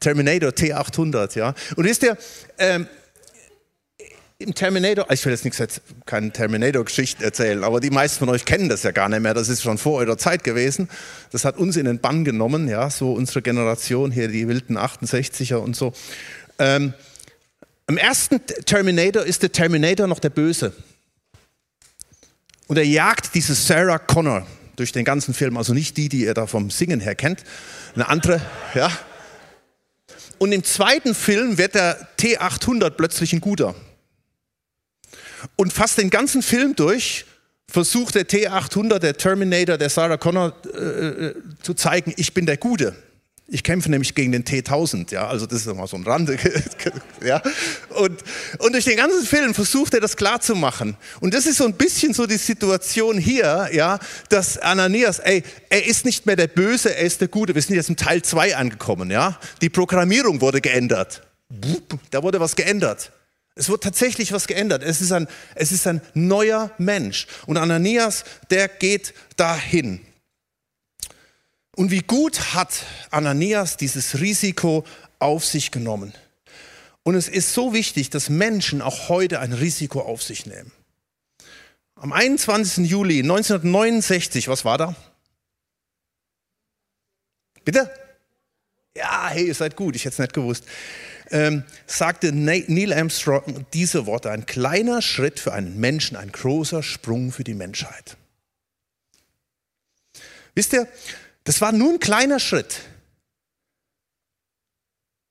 Terminator 0.00 0.50
T800, 0.50 1.38
ja. 1.38 1.54
Und 1.76 1.84
wisst 1.84 2.02
ihr, 2.02 2.18
ähm, 2.58 2.86
im 4.40 4.54
Terminator, 4.54 5.06
ich 5.10 5.24
will 5.24 5.32
jetzt 5.32 5.44
nichts, 5.44 5.80
keine 6.06 6.32
Terminator-Geschichte 6.32 7.22
erzählen, 7.22 7.62
aber 7.62 7.78
die 7.78 7.90
meisten 7.90 8.20
von 8.20 8.30
euch 8.30 8.46
kennen 8.46 8.70
das 8.70 8.82
ja 8.82 8.90
gar 8.90 9.08
nicht 9.10 9.20
mehr. 9.20 9.34
Das 9.34 9.50
ist 9.50 9.62
schon 9.62 9.76
vor 9.76 9.98
eurer 9.98 10.16
Zeit 10.16 10.44
gewesen. 10.44 10.88
Das 11.30 11.44
hat 11.44 11.58
uns 11.58 11.76
in 11.76 11.84
den 11.84 12.00
Bann 12.00 12.24
genommen, 12.24 12.66
ja, 12.66 12.88
so 12.88 13.12
unsere 13.12 13.42
Generation 13.42 14.10
hier, 14.10 14.28
die 14.28 14.48
wilden 14.48 14.78
68er 14.78 15.56
und 15.56 15.76
so. 15.76 15.92
Ähm, 16.58 16.94
Im 17.86 17.98
ersten 17.98 18.40
Terminator 18.64 19.22
ist 19.22 19.42
der 19.42 19.52
Terminator 19.52 20.06
noch 20.06 20.20
der 20.20 20.30
Böse. 20.30 20.72
Und 22.66 22.78
er 22.78 22.86
jagt 22.86 23.34
diese 23.34 23.54
Sarah 23.54 23.98
Connor 23.98 24.46
durch 24.76 24.92
den 24.92 25.04
ganzen 25.04 25.34
Film, 25.34 25.58
also 25.58 25.74
nicht 25.74 25.98
die, 25.98 26.08
die 26.08 26.22
ihr 26.22 26.32
da 26.32 26.46
vom 26.46 26.70
Singen 26.70 27.00
her 27.00 27.14
kennt, 27.14 27.44
eine 27.94 28.08
andere, 28.08 28.40
ja. 28.74 28.90
Und 30.38 30.52
im 30.52 30.64
zweiten 30.64 31.14
Film 31.14 31.58
wird 31.58 31.74
der 31.74 32.08
T800 32.18 32.90
plötzlich 32.90 33.34
ein 33.34 33.42
guter 33.42 33.74
und 35.56 35.72
fast 35.72 35.98
den 35.98 36.10
ganzen 36.10 36.42
Film 36.42 36.74
durch 36.76 37.24
versucht 37.70 38.16
der 38.16 38.28
T800, 38.28 38.98
der 38.98 39.16
Terminator, 39.16 39.78
der 39.78 39.90
Sarah 39.90 40.16
Connor 40.16 40.54
äh, 40.74 40.78
äh, 40.78 41.34
zu 41.62 41.74
zeigen, 41.74 42.12
ich 42.16 42.34
bin 42.34 42.46
der 42.46 42.56
Gute. 42.56 42.94
Ich 43.52 43.64
kämpfe 43.64 43.90
nämlich 43.90 44.14
gegen 44.14 44.30
den 44.30 44.44
T1000, 44.44 45.12
ja, 45.12 45.26
also 45.26 45.44
das 45.44 45.66
ist 45.66 45.74
mal 45.74 45.88
so 45.88 45.96
ein 45.96 46.04
Rande, 46.04 46.38
ja. 47.24 47.42
Und, 47.88 48.22
und 48.58 48.72
durch 48.72 48.84
den 48.84 48.96
ganzen 48.96 49.26
Film 49.26 49.54
versucht 49.54 49.92
er 49.94 50.00
das 50.00 50.16
klarzumachen. 50.16 50.96
Und 51.18 51.34
das 51.34 51.46
ist 51.46 51.56
so 51.56 51.64
ein 51.64 51.74
bisschen 51.74 52.14
so 52.14 52.26
die 52.26 52.36
Situation 52.36 53.18
hier, 53.18 53.68
ja, 53.72 53.98
dass 54.28 54.56
Ananias, 54.58 55.18
ey, 55.18 55.42
er 55.68 55.84
ist 55.84 56.04
nicht 56.04 56.26
mehr 56.26 56.36
der 56.36 56.46
Böse, 56.46 56.94
er 56.94 57.04
ist 57.04 57.20
der 57.20 57.26
Gute. 57.26 57.52
Wir 57.52 57.62
sind 57.62 57.74
jetzt 57.74 57.88
im 57.88 57.96
Teil 57.96 58.22
2 58.22 58.54
angekommen, 58.54 59.10
ja. 59.10 59.36
Die 59.60 59.68
Programmierung 59.68 60.40
wurde 60.40 60.60
geändert. 60.60 61.22
Da 62.10 62.22
wurde 62.22 62.38
was 62.38 62.54
geändert. 62.54 63.10
Es 63.54 63.68
wird 63.68 63.82
tatsächlich 63.82 64.32
was 64.32 64.46
geändert. 64.46 64.82
Es 64.82 65.00
ist 65.00 65.12
ein, 65.12 65.28
es 65.54 65.72
ist 65.72 65.86
ein 65.86 66.00
neuer 66.14 66.70
Mensch. 66.78 67.26
Und 67.46 67.56
Ananias, 67.56 68.24
der 68.50 68.68
geht 68.68 69.12
dahin. 69.36 70.00
Und 71.76 71.90
wie 71.90 72.00
gut 72.00 72.54
hat 72.54 72.84
Ananias 73.10 73.76
dieses 73.76 74.20
Risiko 74.20 74.84
auf 75.18 75.44
sich 75.44 75.70
genommen. 75.70 76.14
Und 77.02 77.14
es 77.14 77.28
ist 77.28 77.54
so 77.54 77.72
wichtig, 77.72 78.10
dass 78.10 78.28
Menschen 78.28 78.82
auch 78.82 79.08
heute 79.08 79.40
ein 79.40 79.52
Risiko 79.52 80.00
auf 80.00 80.22
sich 80.22 80.46
nehmen. 80.46 80.72
Am 81.94 82.12
21. 82.12 82.88
Juli 82.88 83.20
1969, 83.20 84.48
was 84.48 84.64
war 84.64 84.78
da? 84.78 84.94
Bitte? 87.64 87.90
Ja, 88.96 89.28
hey, 89.28 89.46
ihr 89.46 89.54
seid 89.54 89.76
gut, 89.76 89.96
ich 89.96 90.04
hätte 90.04 90.14
es 90.14 90.18
nicht 90.18 90.32
gewusst. 90.32 90.64
Ähm, 91.32 91.64
sagte 91.86 92.32
Neil 92.32 92.92
Armstrong 92.92 93.64
diese 93.72 94.06
Worte, 94.06 94.30
ein 94.30 94.46
kleiner 94.46 95.00
Schritt 95.00 95.38
für 95.38 95.52
einen 95.52 95.78
Menschen, 95.78 96.16
ein 96.16 96.32
großer 96.32 96.82
Sprung 96.82 97.30
für 97.30 97.44
die 97.44 97.54
Menschheit. 97.54 98.16
Wisst 100.54 100.72
ihr, 100.72 100.88
das 101.44 101.60
war 101.60 101.72
nur 101.72 101.92
ein 101.92 102.00
kleiner 102.00 102.40
Schritt 102.40 102.80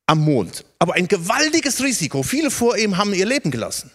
am 0.05 0.21
Mond, 0.21 0.65
aber 0.79 0.93
ein 0.93 1.07
gewaltiges 1.07 1.83
Risiko. 1.83 2.23
Viele 2.23 2.49
vor 2.49 2.77
ihm 2.77 2.97
haben 2.97 3.13
ihr 3.13 3.25
Leben 3.25 3.51
gelassen. 3.51 3.91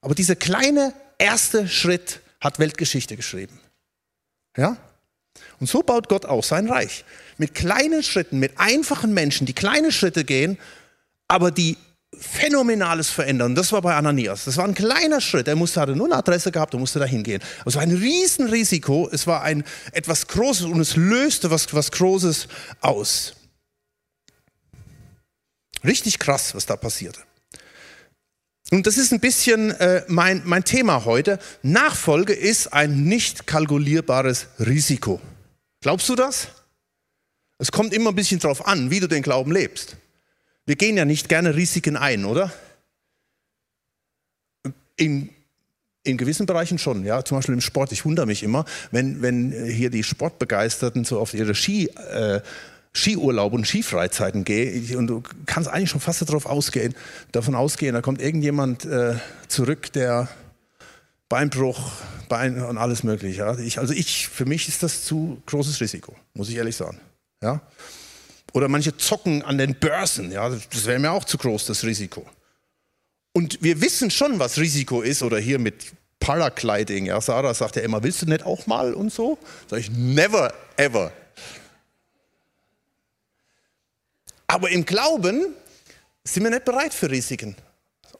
Aber 0.00 0.14
dieser 0.14 0.36
kleine 0.36 0.94
erste 1.18 1.68
Schritt 1.68 2.20
hat 2.40 2.58
Weltgeschichte 2.58 3.16
geschrieben. 3.16 3.58
Ja? 4.56 4.76
Und 5.62 5.68
so 5.68 5.84
baut 5.84 6.08
Gott 6.08 6.26
auch 6.26 6.42
sein 6.42 6.68
Reich. 6.68 7.04
Mit 7.38 7.54
kleinen 7.54 8.02
Schritten, 8.02 8.40
mit 8.40 8.54
einfachen 8.56 9.14
Menschen, 9.14 9.46
die 9.46 9.52
kleine 9.52 9.92
Schritte 9.92 10.24
gehen, 10.24 10.58
aber 11.28 11.52
die 11.52 11.76
Phänomenales 12.18 13.10
verändern. 13.10 13.54
Das 13.54 13.70
war 13.70 13.80
bei 13.80 13.94
Ananias. 13.94 14.44
Das 14.44 14.56
war 14.56 14.64
ein 14.64 14.74
kleiner 14.74 15.20
Schritt. 15.20 15.46
Er 15.46 15.54
musste, 15.54 15.80
hatte 15.80 15.94
nur 15.94 16.06
eine 16.06 16.16
Adresse 16.16 16.50
gehabt 16.50 16.74
und 16.74 16.80
musste 16.80 16.98
da 16.98 17.04
hingehen. 17.04 17.40
Es 17.64 17.76
war 17.76 17.82
ein 17.82 17.92
Riesenrisiko. 17.92 19.08
Es 19.12 19.28
war 19.28 19.42
ein 19.42 19.62
etwas 19.92 20.26
Großes 20.26 20.66
und 20.66 20.80
es 20.80 20.96
löste 20.96 21.52
was, 21.52 21.72
was 21.72 21.92
Großes 21.92 22.48
aus. 22.80 23.34
Richtig 25.84 26.18
krass, 26.18 26.56
was 26.56 26.66
da 26.66 26.74
passierte. 26.74 27.20
Und 28.72 28.88
das 28.88 28.98
ist 28.98 29.12
ein 29.12 29.20
bisschen 29.20 29.70
äh, 29.70 30.02
mein, 30.08 30.42
mein 30.44 30.64
Thema 30.64 31.04
heute. 31.04 31.38
Nachfolge 31.62 32.32
ist 32.32 32.72
ein 32.72 33.04
nicht 33.04 33.46
kalkulierbares 33.46 34.48
Risiko. 34.58 35.20
Glaubst 35.82 36.08
du 36.08 36.14
das? 36.14 36.48
Es 37.58 37.70
kommt 37.70 37.92
immer 37.92 38.10
ein 38.10 38.14
bisschen 38.14 38.38
darauf 38.38 38.66
an, 38.66 38.90
wie 38.90 39.00
du 39.00 39.08
den 39.08 39.22
Glauben 39.22 39.52
lebst. 39.52 39.96
Wir 40.64 40.76
gehen 40.76 40.96
ja 40.96 41.04
nicht 41.04 41.28
gerne 41.28 41.56
Risiken 41.56 41.96
ein, 41.96 42.24
oder? 42.24 42.52
In, 44.96 45.28
in 46.04 46.16
gewissen 46.16 46.46
Bereichen 46.46 46.78
schon, 46.78 47.04
ja, 47.04 47.24
zum 47.24 47.38
Beispiel 47.38 47.54
im 47.54 47.60
Sport. 47.60 47.90
Ich 47.90 48.04
wundere 48.04 48.26
mich 48.26 48.44
immer, 48.44 48.64
wenn, 48.92 49.22
wenn 49.22 49.52
hier 49.52 49.90
die 49.90 50.04
Sportbegeisterten 50.04 51.04
so 51.04 51.18
auf 51.18 51.34
ihre 51.34 51.56
Ski, 51.56 51.88
äh, 51.88 52.40
Skiurlaub 52.92 53.52
und 53.52 53.66
Skifreizeiten 53.66 54.44
gehen 54.44 54.96
und 54.96 55.06
du 55.08 55.22
kannst 55.46 55.68
eigentlich 55.68 55.90
schon 55.90 56.00
fast 56.00 56.22
darauf 56.28 56.46
ausgehen, 56.46 56.94
davon 57.32 57.56
ausgehen, 57.56 57.94
da 57.94 58.02
kommt 58.02 58.20
irgendjemand 58.20 58.84
äh, 58.84 59.16
zurück, 59.48 59.92
der 59.92 60.28
Beinbruch, 61.32 61.92
Bein 62.28 62.62
und 62.62 62.76
alles 62.76 63.04
mögliche. 63.04 63.56
Ich, 63.64 63.78
also 63.78 63.94
ich, 63.94 64.28
für 64.28 64.44
mich 64.44 64.68
ist 64.68 64.82
das 64.82 65.06
zu 65.06 65.40
großes 65.46 65.80
Risiko, 65.80 66.14
muss 66.34 66.50
ich 66.50 66.56
ehrlich 66.56 66.76
sagen. 66.76 67.00
Ja. 67.42 67.62
Oder 68.52 68.68
manche 68.68 68.94
zocken 68.98 69.42
an 69.42 69.56
den 69.56 69.74
Börsen. 69.74 70.30
Ja, 70.30 70.50
das 70.50 70.84
wäre 70.84 70.98
mir 70.98 71.10
auch 71.10 71.24
zu 71.24 71.38
groß, 71.38 71.64
das 71.64 71.84
Risiko. 71.84 72.26
Und 73.32 73.62
wir 73.62 73.80
wissen 73.80 74.10
schon, 74.10 74.40
was 74.40 74.58
Risiko 74.58 75.00
ist. 75.00 75.22
Oder 75.22 75.38
hier 75.38 75.58
mit 75.58 75.94
Paragliding. 76.20 77.06
Ja, 77.06 77.18
Sarah 77.18 77.54
sagt 77.54 77.76
ja 77.76 77.82
immer, 77.82 78.02
willst 78.02 78.20
du 78.20 78.26
nicht 78.26 78.44
auch 78.44 78.66
mal 78.66 78.92
und 78.92 79.10
so? 79.10 79.38
Sag 79.70 79.80
ich, 79.80 79.90
never, 79.90 80.52
ever. 80.76 81.12
Aber 84.48 84.68
im 84.68 84.84
Glauben 84.84 85.46
sind 86.24 86.42
wir 86.42 86.50
nicht 86.50 86.66
bereit 86.66 86.92
für 86.92 87.10
Risiken. 87.10 87.56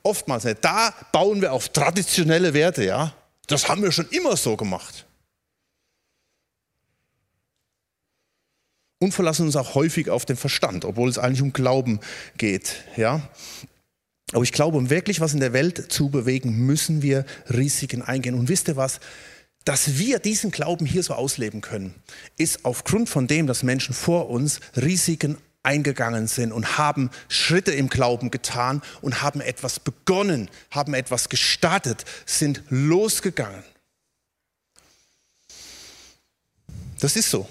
Oftmals 0.02 0.44
nicht. 0.44 0.64
Da 0.64 0.94
bauen 1.12 1.40
wir 1.40 1.52
auf 1.52 1.68
traditionelle 1.68 2.54
Werte, 2.54 2.84
ja. 2.84 3.14
Das 3.46 3.68
haben 3.68 3.82
wir 3.82 3.92
schon 3.92 4.08
immer 4.10 4.36
so 4.36 4.56
gemacht. 4.56 5.06
und 9.02 9.12
verlassen 9.12 9.46
uns 9.46 9.56
auch 9.56 9.74
häufig 9.74 10.08
auf 10.08 10.24
den 10.24 10.36
Verstand, 10.36 10.84
obwohl 10.84 11.08
es 11.08 11.18
eigentlich 11.18 11.42
um 11.42 11.52
Glauben 11.52 12.00
geht. 12.38 12.84
Ja? 12.96 13.28
Aber 14.32 14.44
ich 14.44 14.52
glaube, 14.52 14.78
um 14.78 14.90
wirklich 14.90 15.20
was 15.20 15.34
in 15.34 15.40
der 15.40 15.52
Welt 15.52 15.92
zu 15.92 16.08
bewegen, 16.08 16.64
müssen 16.64 17.02
wir 17.02 17.26
Risiken 17.50 18.02
eingehen. 18.02 18.34
Und 18.34 18.48
wisst 18.48 18.68
ihr 18.68 18.76
was? 18.76 19.00
Dass 19.64 19.98
wir 19.98 20.18
diesen 20.18 20.50
Glauben 20.50 20.86
hier 20.86 21.02
so 21.02 21.14
ausleben 21.14 21.60
können, 21.60 21.94
ist 22.36 22.64
aufgrund 22.64 23.08
von 23.08 23.26
dem, 23.26 23.46
dass 23.46 23.62
Menschen 23.62 23.94
vor 23.94 24.30
uns 24.30 24.60
Risiken 24.76 25.36
eingegangen 25.62 26.26
sind 26.26 26.52
und 26.52 26.78
haben 26.78 27.10
Schritte 27.28 27.72
im 27.72 27.88
Glauben 27.88 28.30
getan 28.30 28.82
und 29.00 29.22
haben 29.22 29.40
etwas 29.40 29.80
begonnen, 29.80 30.50
haben 30.70 30.94
etwas 30.94 31.28
gestartet, 31.28 32.04
sind 32.26 32.62
losgegangen. 32.68 33.64
Das 37.00 37.16
ist 37.16 37.30
so. 37.30 37.48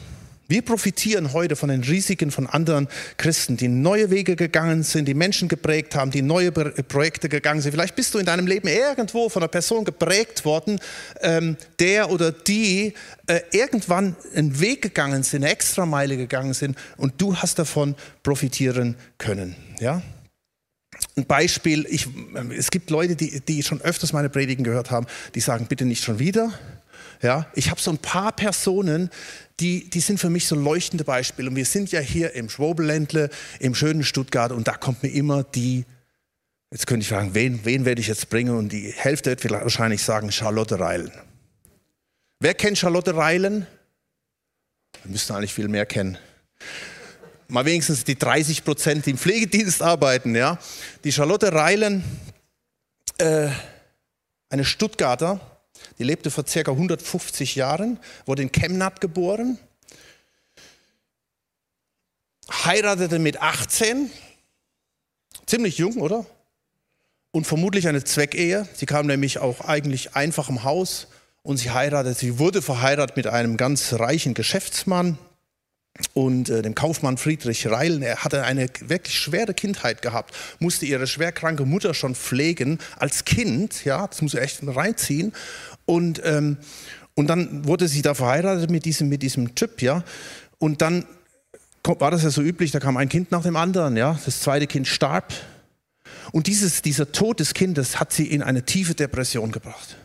Wir 0.52 0.64
profitieren 0.64 1.32
heute 1.32 1.56
von 1.56 1.70
den 1.70 1.82
Risiken 1.82 2.30
von 2.30 2.46
anderen 2.46 2.90
Christen, 3.16 3.56
die 3.56 3.70
neue 3.70 4.10
Wege 4.10 4.36
gegangen 4.36 4.84
sind, 4.84 5.08
die 5.08 5.14
Menschen 5.14 5.48
geprägt 5.48 5.96
haben, 5.96 6.12
die 6.12 6.22
neue 6.22 6.52
Projekte 6.52 7.30
gegangen 7.30 7.62
sind. 7.62 7.72
Vielleicht 7.72 7.96
bist 7.96 8.14
du 8.14 8.20
in 8.20 8.26
deinem 8.26 8.48
Leben 8.48 8.68
irgendwo 8.68 9.30
von 9.30 9.42
einer 9.42 9.48
Person 9.48 9.86
geprägt 9.86 10.44
worden, 10.44 10.82
ähm, 11.22 11.56
der 11.80 12.12
oder 12.12 12.34
die 12.34 12.94
äh, 13.28 13.40
irgendwann 13.54 14.18
einen 14.36 14.60
Weg 14.60 14.82
gegangen 14.82 15.24
sind, 15.24 15.46
eine 15.46 15.54
Extrameile 15.54 16.18
gegangen 16.18 16.54
sind 16.54 16.78
und 16.98 17.14
du 17.22 17.34
hast 17.34 17.58
davon 17.58 17.96
profitieren 18.22 18.98
können. 19.18 19.56
Ja? 19.80 20.02
Ein 21.16 21.28
Beispiel, 21.28 21.88
ich, 21.90 22.08
es 22.58 22.72
gibt 22.72 22.90
Leute, 22.90 23.16
die, 23.16 23.40
die 23.40 23.64
schon 23.64 23.80
öfters 23.80 24.12
meine 24.12 24.30
Predigen 24.30 24.66
gehört 24.66 24.92
haben, 24.92 25.08
die 25.34 25.40
sagen, 25.40 25.68
bitte 25.70 25.86
nicht 25.86 26.04
schon 26.04 26.20
wieder. 26.20 26.52
Ja, 27.22 27.46
ich 27.54 27.70
habe 27.70 27.80
so 27.80 27.92
ein 27.92 28.00
paar 28.00 28.32
Personen, 28.32 29.12
die, 29.60 29.90
die 29.90 30.00
sind 30.00 30.20
für 30.20 30.30
mich 30.30 30.48
so 30.48 30.56
leuchtende 30.56 31.04
Beispiele. 31.04 31.50
Und 31.50 31.56
wir 31.56 31.66
sind 31.66 31.92
ja 31.92 32.00
hier 32.00 32.34
im 32.34 32.50
Schwobeländle, 32.50 33.30
im 33.60 33.76
schönen 33.76 34.04
Stuttgart 34.04 34.52
und 34.52 34.68
da 34.68 34.74
kommt 34.74 35.04
mir 35.04 35.10
immer 35.10 35.44
die, 35.44 35.86
jetzt 36.72 36.88
könnte 36.88 37.04
ich 37.04 37.10
fragen, 37.10 37.36
wen, 37.36 37.64
wen 37.64 37.86
werde 37.86 38.02
ich 38.02 38.08
jetzt 38.08 38.30
bringen? 38.30 38.58
Und 38.58 38.70
die 38.70 38.92
Hälfte 38.92 39.30
wird 39.30 39.52
wahrscheinlich 39.52 40.02
sagen, 40.02 40.32
Charlotte 40.32 40.80
Reilen. 40.80 41.12
Wer 42.40 42.56
kennt 42.56 42.80
Charlotte 42.80 43.16
Reilen? 43.16 43.68
Wir 45.04 45.12
müssten 45.12 45.34
eigentlich 45.34 45.54
viel 45.54 45.68
mehr 45.68 45.86
kennen. 45.86 46.18
Mal 47.48 47.66
wenigstens 47.66 48.04
die 48.04 48.18
30 48.18 48.64
Prozent, 48.64 49.06
die 49.06 49.12
im 49.12 49.18
Pflegedienst 49.18 49.84
arbeiten. 49.84 50.36
Ja? 50.36 50.58
Die 51.04 51.12
Charlotte 51.12 51.54
Reilen, 51.54 52.04
äh, 53.20 53.50
eine 54.50 54.66
Stuttgarter, 54.66 55.40
die 56.02 56.08
lebte 56.08 56.32
vor 56.32 56.48
circa 56.48 56.72
150 56.72 57.54
Jahren, 57.54 58.00
wurde 58.26 58.42
in 58.42 58.52
Chemnat 58.52 59.02
geboren, 59.02 59.60
heiratete 62.50 63.20
mit 63.20 63.40
18, 63.40 64.10
ziemlich 65.46 65.78
jung, 65.78 65.98
oder? 65.98 66.26
Und 67.30 67.46
vermutlich 67.46 67.88
eine 67.88 68.04
Zweckehe. 68.04 68.68
Sie 68.74 68.88
kam 68.88 69.06
nämlich 69.06 69.38
auch 69.38 69.62
eigentlich 69.62 70.16
einfach 70.16 70.50
im 70.50 70.64
Haus 70.64 71.06
und 71.44 71.58
sie 71.58 71.70
heiratete. 71.70 72.16
Sie 72.16 72.40
wurde 72.40 72.64
verheiratet 72.64 73.16
mit 73.16 73.28
einem 73.28 73.56
ganz 73.56 73.94
reichen 73.94 74.34
Geschäftsmann 74.34 75.20
und 76.14 76.50
äh, 76.50 76.62
dem 76.62 76.76
Kaufmann 76.76 77.18
Friedrich 77.18 77.68
Reilen. 77.68 78.02
Er 78.02 78.24
hatte 78.24 78.44
eine 78.44 78.68
wirklich 78.82 79.18
schwere 79.18 79.54
Kindheit 79.54 80.02
gehabt, 80.02 80.36
musste 80.60 80.86
ihre 80.86 81.08
schwerkranke 81.08 81.66
Mutter 81.66 81.94
schon 81.94 82.16
pflegen 82.16 82.80
als 82.98 83.26
Kind. 83.26 83.86
Ja, 83.86 84.08
das 84.08 84.22
muss 84.22 84.34
er 84.34 84.42
echt 84.42 84.60
reinziehen. 84.64 85.34
Und, 85.86 86.22
ähm, 86.24 86.58
und 87.16 87.28
dann 87.28 87.66
wurde 87.66 87.88
sie 87.88 88.02
da 88.02 88.14
verheiratet 88.14 88.70
mit 88.70 88.86
diesem, 88.86 89.10
mit 89.10 89.22
diesem 89.22 89.56
Typ, 89.56 89.82
ja. 89.82 90.04
Und 90.58 90.82
dann 90.82 91.06
war 91.84 92.12
das 92.12 92.24
ja 92.24 92.30
so 92.30 92.42
üblich, 92.42 92.72
da 92.72 92.80
kam 92.80 92.98
ein 92.98 93.10
Kind 93.10 93.32
nach 93.32 93.44
dem 93.44 93.56
anderen, 93.56 93.98
ja. 93.98 94.20
Das 94.26 94.40
zweite 94.42 94.68
Kind 94.68 94.88
starb. 94.88 95.34
Und 96.32 96.48
dieses, 96.48 96.82
dieser 96.82 97.12
Tod 97.12 97.40
des 97.40 97.54
Kindes 97.54 98.00
hat 98.00 98.14
sie 98.14 98.28
in 98.28 98.42
eine 98.42 98.64
tiefe 98.64 98.96
Depression 98.96 99.52
gebracht. 99.52 99.98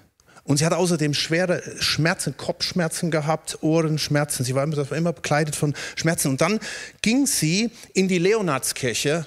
Und 0.47 0.59
sie 0.59 0.65
hat 0.65 0.73
außerdem 0.73 1.13
schwere 1.13 1.61
Schmerzen, 1.81 2.37
Kopfschmerzen 2.37 3.11
gehabt, 3.11 3.59
Ohrenschmerzen. 3.63 4.45
Sie 4.45 4.55
war 4.55 4.63
immer, 4.63 4.91
immer 4.93 5.13
bekleidet 5.13 5.57
von 5.57 5.75
Schmerzen. 5.97 6.29
Und 6.29 6.41
dann 6.41 6.61
ging 7.03 7.27
sie 7.27 7.71
in 7.95 8.07
die 8.07 8.19
Leonardskirche. 8.19 9.27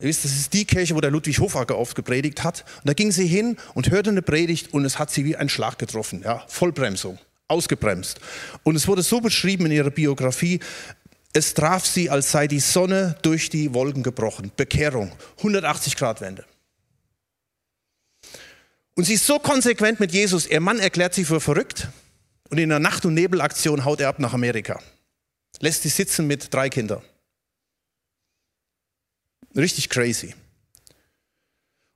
Ihr 0.00 0.08
wisst, 0.08 0.24
das 0.24 0.32
ist 0.32 0.52
die 0.52 0.64
Kirche, 0.64 0.94
wo 0.94 1.00
der 1.00 1.10
Ludwig 1.10 1.40
Hofacker 1.40 1.76
oft 1.76 1.96
gepredigt 1.96 2.44
hat. 2.44 2.64
Und 2.78 2.88
da 2.88 2.92
ging 2.92 3.10
sie 3.10 3.26
hin 3.26 3.56
und 3.74 3.90
hörte 3.90 4.10
eine 4.10 4.22
Predigt 4.22 4.72
und 4.72 4.84
es 4.84 5.00
hat 5.00 5.10
sie 5.10 5.24
wie 5.24 5.36
ein 5.36 5.48
Schlag 5.48 5.78
getroffen. 5.78 6.22
Ja, 6.24 6.44
Vollbremsung, 6.46 7.18
ausgebremst. 7.48 8.20
Und 8.62 8.76
es 8.76 8.86
wurde 8.86 9.02
so 9.02 9.20
beschrieben 9.20 9.66
in 9.66 9.72
ihrer 9.72 9.90
Biografie, 9.90 10.60
es 11.32 11.54
traf 11.54 11.84
sie, 11.84 12.10
als 12.10 12.30
sei 12.30 12.46
die 12.46 12.60
Sonne 12.60 13.16
durch 13.22 13.50
die 13.50 13.74
Wolken 13.74 14.04
gebrochen. 14.04 14.52
Bekehrung, 14.56 15.10
180 15.38 15.96
Grad 15.96 16.20
Wende. 16.20 16.44
Und 18.94 19.04
sie 19.04 19.14
ist 19.14 19.26
so 19.26 19.38
konsequent 19.38 20.00
mit 20.00 20.12
Jesus, 20.12 20.46
ihr 20.46 20.60
Mann 20.60 20.78
erklärt 20.78 21.14
sie 21.14 21.24
für 21.24 21.40
verrückt 21.40 21.88
und 22.50 22.58
in 22.58 22.70
einer 22.70 22.78
Nacht- 22.78 23.04
und 23.04 23.14
Nebelaktion 23.14 23.84
haut 23.84 24.00
er 24.00 24.08
ab 24.08 24.18
nach 24.18 24.32
Amerika. 24.32 24.80
Lässt 25.60 25.82
sie 25.82 25.88
sitzen 25.88 26.26
mit 26.26 26.52
drei 26.52 26.68
Kindern. 26.68 27.02
Richtig 29.56 29.88
crazy. 29.88 30.34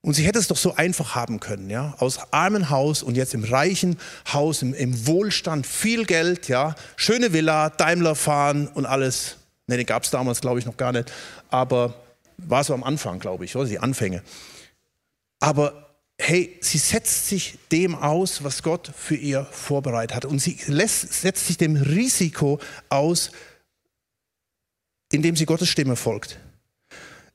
Und 0.01 0.13
sie 0.13 0.23
hätte 0.23 0.39
es 0.39 0.47
doch 0.47 0.57
so 0.57 0.75
einfach 0.75 1.15
haben 1.15 1.41
können, 1.41 1.69
ja, 1.69 1.93
aus 1.99 2.19
armen 2.31 2.69
Haus 2.69 3.03
und 3.03 3.15
jetzt 3.15 3.33
im 3.33 3.43
reichen 3.43 3.97
Haus, 4.31 4.61
im, 4.61 4.73
im 4.73 5.07
Wohlstand, 5.07 5.67
viel 5.67 6.05
Geld, 6.05 6.47
ja, 6.47 6.75
schöne 6.95 7.33
Villa, 7.33 7.69
Daimler 7.69 8.15
fahren 8.15 8.67
und 8.67 8.85
alles. 8.85 9.35
Ne, 9.67 9.75
den 9.75 9.85
gab 9.85 10.03
es 10.03 10.09
damals, 10.09 10.39
glaube 10.39 10.59
ich, 10.59 10.65
noch 10.65 10.77
gar 10.77 10.93
nicht, 10.93 11.11
aber 11.49 11.93
war 12.37 12.63
so 12.63 12.73
am 12.73 12.83
Anfang, 12.83 13.19
glaube 13.19 13.43
ich, 13.43 13.57
oder 13.57 13.67
die 13.67 13.79
Anfänge. 13.79 14.23
Aber 15.41 15.88
hey, 16.19 16.57
sie 16.59 16.77
setzt 16.77 17.29
sich 17.29 17.57
dem 17.71 17.95
aus, 17.95 18.43
was 18.43 18.61
Gott 18.61 18.91
für 18.95 19.15
ihr 19.15 19.47
vorbereitet 19.51 20.15
hat. 20.15 20.25
Und 20.25 20.39
sie 20.39 20.59
lässt, 20.67 21.13
setzt 21.13 21.47
sich 21.47 21.57
dem 21.57 21.75
Risiko 21.77 22.59
aus, 22.89 23.31
indem 25.11 25.35
sie 25.35 25.45
Gottes 25.45 25.69
Stimme 25.69 25.95
folgt. 25.95 26.37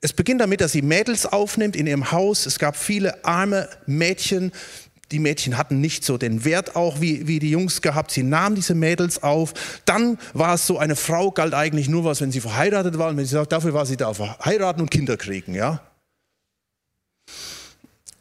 Es 0.00 0.12
beginnt 0.12 0.42
damit, 0.42 0.60
dass 0.60 0.72
sie 0.72 0.82
Mädels 0.82 1.24
aufnimmt 1.24 1.76
in 1.76 1.86
ihrem 1.86 2.12
Haus. 2.12 2.44
Es 2.44 2.58
gab 2.58 2.76
viele 2.76 3.24
arme 3.24 3.70
Mädchen. 3.86 4.52
Die 5.10 5.18
Mädchen 5.18 5.56
hatten 5.56 5.80
nicht 5.80 6.04
so 6.04 6.18
den 6.18 6.44
Wert 6.44 6.76
auch 6.76 7.00
wie, 7.00 7.26
wie 7.26 7.38
die 7.38 7.50
Jungs 7.50 7.80
gehabt. 7.80 8.10
Sie 8.10 8.22
nahmen 8.22 8.54
diese 8.54 8.74
Mädels 8.74 9.22
auf. 9.22 9.54
Dann 9.86 10.18
war 10.34 10.54
es 10.54 10.66
so, 10.66 10.78
eine 10.78 10.94
Frau 10.94 11.30
galt 11.30 11.54
eigentlich 11.54 11.88
nur 11.88 12.04
was, 12.04 12.20
wenn 12.20 12.30
sie 12.30 12.40
verheiratet 12.40 12.98
war. 12.98 13.08
Und 13.08 13.16
wenn 13.16 13.24
sie 13.24 13.32
sagt, 13.32 13.52
dafür 13.52 13.72
war 13.72 13.86
sie 13.86 13.96
da, 13.96 14.12
verheiraten 14.12 14.82
und 14.82 14.90
Kinder 14.90 15.16
kriegen, 15.16 15.54
ja. 15.54 15.80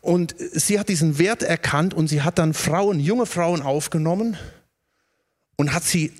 Und 0.03 0.35
sie 0.37 0.79
hat 0.79 0.89
diesen 0.89 1.17
Wert 1.17 1.43
erkannt 1.43 1.93
und 1.93 2.09
sie 2.09 2.23
hat 2.23 2.37
dann 2.37 2.53
Frauen, 2.53 2.99
junge 2.99 3.25
Frauen 3.25 3.61
aufgenommen 3.61 4.35
und 5.55 5.73
hat 5.73 5.85
sie 5.85 6.11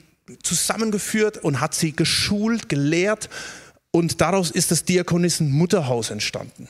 zusammengeführt 0.42 1.40
und 1.40 1.60
hat 1.60 1.76
sie 1.76 1.94
geschult, 1.94 2.70
gelehrt 2.70 3.30
und 3.92 4.22
daraus 4.22 4.52
ist 4.52 4.72
das 4.72 4.86
Diakonissen 4.86 5.52
Mutterhaus 5.52 6.12
entstanden. 6.12 6.70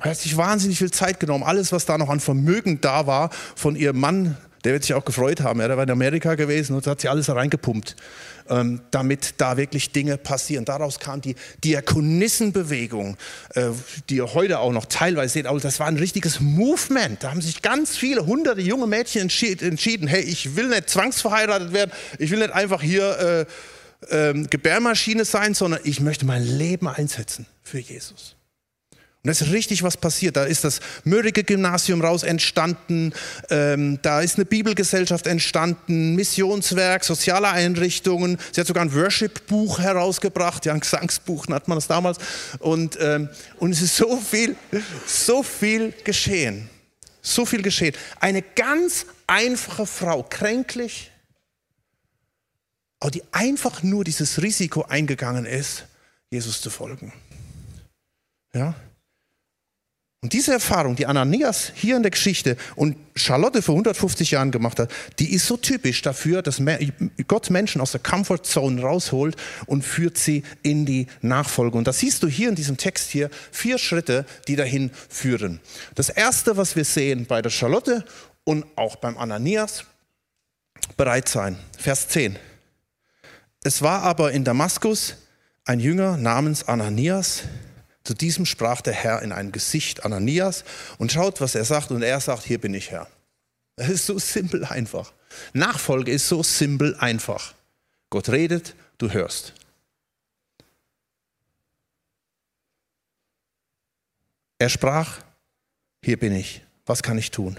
Er 0.00 0.12
hat 0.12 0.16
sich 0.16 0.38
wahnsinnig 0.38 0.78
viel 0.78 0.90
Zeit 0.90 1.20
genommen. 1.20 1.44
Alles, 1.44 1.70
was 1.70 1.84
da 1.84 1.98
noch 1.98 2.08
an 2.08 2.20
Vermögen 2.20 2.80
da 2.80 3.06
war 3.06 3.28
von 3.54 3.76
ihrem 3.76 4.00
Mann, 4.00 4.38
der 4.64 4.74
wird 4.74 4.84
sich 4.84 4.94
auch 4.94 5.04
gefreut 5.04 5.40
haben. 5.40 5.58
Der 5.58 5.76
war 5.76 5.84
in 5.84 5.90
Amerika 5.90 6.34
gewesen 6.34 6.74
und 6.74 6.86
hat 6.86 7.00
sie 7.00 7.08
alles 7.08 7.28
reingepumpt, 7.28 7.96
ähm, 8.48 8.80
damit 8.90 9.34
da 9.38 9.56
wirklich 9.56 9.92
Dinge 9.92 10.16
passieren. 10.16 10.64
Daraus 10.64 10.98
kam 10.98 11.20
die 11.20 11.34
Diakonissenbewegung, 11.64 13.16
äh, 13.54 13.70
die 14.08 14.16
ihr 14.16 14.34
heute 14.34 14.60
auch 14.60 14.72
noch 14.72 14.86
teilweise 14.86 15.34
seht. 15.34 15.46
Aber 15.46 15.58
das 15.58 15.80
war 15.80 15.86
ein 15.86 15.96
richtiges 15.96 16.40
Movement. 16.40 17.22
Da 17.22 17.30
haben 17.30 17.40
sich 17.40 17.62
ganz 17.62 17.96
viele 17.96 18.26
hunderte 18.26 18.60
junge 18.60 18.86
Mädchen 18.86 19.22
entschieden, 19.22 20.06
hey, 20.06 20.22
ich 20.22 20.56
will 20.56 20.68
nicht 20.68 20.90
zwangsverheiratet 20.90 21.72
werden, 21.72 21.92
ich 22.18 22.30
will 22.30 22.38
nicht 22.38 22.52
einfach 22.52 22.82
hier 22.82 23.46
äh, 24.10 24.30
äh, 24.30 24.42
Gebärmaschine 24.44 25.24
sein, 25.24 25.54
sondern 25.54 25.80
ich 25.84 26.00
möchte 26.00 26.24
mein 26.24 26.44
Leben 26.44 26.88
einsetzen 26.88 27.46
für 27.62 27.78
Jesus. 27.78 28.36
Und 29.24 29.28
da 29.28 29.30
ist 29.30 29.52
richtig 29.52 29.84
was 29.84 29.96
passiert. 29.96 30.36
Da 30.36 30.42
ist 30.42 30.64
das 30.64 30.80
Mörike 31.04 31.44
Gymnasium 31.44 32.00
raus 32.00 32.24
entstanden, 32.24 33.12
ähm, 33.50 34.00
da 34.02 34.20
ist 34.20 34.34
eine 34.34 34.44
Bibelgesellschaft 34.44 35.28
entstanden, 35.28 36.16
Missionswerk, 36.16 37.04
soziale 37.04 37.48
Einrichtungen. 37.50 38.36
Sie 38.50 38.60
hat 38.60 38.66
sogar 38.66 38.82
ein 38.82 38.92
Worship-Buch 38.92 39.78
herausgebracht, 39.78 40.66
ja, 40.66 40.72
ein 40.74 40.80
Gesangsbuch 40.80 41.46
nannte 41.46 41.70
man 41.70 41.76
das 41.76 41.86
damals. 41.86 42.18
Und, 42.58 42.98
ähm, 43.00 43.28
und 43.58 43.70
es 43.70 43.80
ist 43.80 43.96
so 43.96 44.16
viel, 44.16 44.56
so 45.06 45.44
viel 45.44 45.94
geschehen. 46.02 46.68
So 47.20 47.46
viel 47.46 47.62
geschehen. 47.62 47.94
Eine 48.18 48.42
ganz 48.42 49.06
einfache 49.28 49.86
Frau, 49.86 50.24
kränklich, 50.24 51.12
aber 52.98 53.12
die 53.12 53.22
einfach 53.30 53.84
nur 53.84 54.02
dieses 54.02 54.42
Risiko 54.42 54.82
eingegangen 54.82 55.46
ist, 55.46 55.84
Jesus 56.28 56.60
zu 56.60 56.70
folgen. 56.70 57.12
Ja? 58.52 58.74
Und 60.22 60.34
diese 60.34 60.52
Erfahrung, 60.52 60.94
die 60.94 61.06
Ananias 61.06 61.72
hier 61.74 61.96
in 61.96 62.02
der 62.02 62.12
Geschichte 62.12 62.56
und 62.76 62.96
Charlotte 63.16 63.60
vor 63.60 63.74
150 63.74 64.30
Jahren 64.30 64.52
gemacht 64.52 64.78
hat, 64.78 64.88
die 65.18 65.32
ist 65.32 65.48
so 65.48 65.56
typisch 65.56 66.00
dafür, 66.00 66.42
dass 66.42 66.62
Gott 67.26 67.50
Menschen 67.50 67.80
aus 67.80 67.90
der 67.90 68.00
Comfortzone 68.00 68.80
rausholt 68.80 69.34
und 69.66 69.82
führt 69.82 70.16
sie 70.16 70.44
in 70.62 70.86
die 70.86 71.08
Nachfolge. 71.22 71.76
Und 71.76 71.88
das 71.88 71.98
siehst 71.98 72.22
du 72.22 72.28
hier 72.28 72.48
in 72.48 72.54
diesem 72.54 72.76
Text 72.76 73.10
hier, 73.10 73.30
vier 73.50 73.78
Schritte, 73.78 74.24
die 74.46 74.54
dahin 74.54 74.92
führen. 75.08 75.58
Das 75.96 76.08
erste, 76.08 76.56
was 76.56 76.76
wir 76.76 76.84
sehen 76.84 77.26
bei 77.26 77.42
der 77.42 77.50
Charlotte 77.50 78.04
und 78.44 78.64
auch 78.76 78.94
beim 78.94 79.18
Ananias, 79.18 79.84
bereit 80.96 81.28
sein. 81.28 81.58
Vers 81.76 82.06
10. 82.08 82.38
Es 83.64 83.82
war 83.82 84.02
aber 84.02 84.30
in 84.30 84.44
Damaskus 84.44 85.16
ein 85.64 85.80
Jünger 85.80 86.16
namens 86.16 86.68
Ananias, 86.68 87.42
zu 88.04 88.14
diesem 88.14 88.46
sprach 88.46 88.80
der 88.80 88.94
Herr 88.94 89.22
in 89.22 89.32
ein 89.32 89.52
Gesicht 89.52 90.04
Ananias 90.04 90.64
und 90.98 91.12
schaut, 91.12 91.40
was 91.40 91.54
er 91.54 91.64
sagt. 91.64 91.90
Und 91.90 92.02
er 92.02 92.20
sagt, 92.20 92.44
hier 92.44 92.60
bin 92.60 92.74
ich 92.74 92.90
Herr. 92.90 93.08
Das 93.76 93.88
ist 93.88 94.06
so 94.06 94.18
simpel 94.18 94.64
einfach. 94.64 95.12
Nachfolge 95.52 96.12
ist 96.12 96.28
so 96.28 96.42
simpel 96.42 96.96
einfach. 96.96 97.54
Gott 98.10 98.28
redet, 98.28 98.74
du 98.98 99.10
hörst. 99.10 99.54
Er 104.58 104.68
sprach, 104.68 105.18
hier 106.04 106.18
bin 106.18 106.34
ich. 106.34 106.62
Was 106.86 107.02
kann 107.02 107.18
ich 107.18 107.30
tun? 107.30 107.58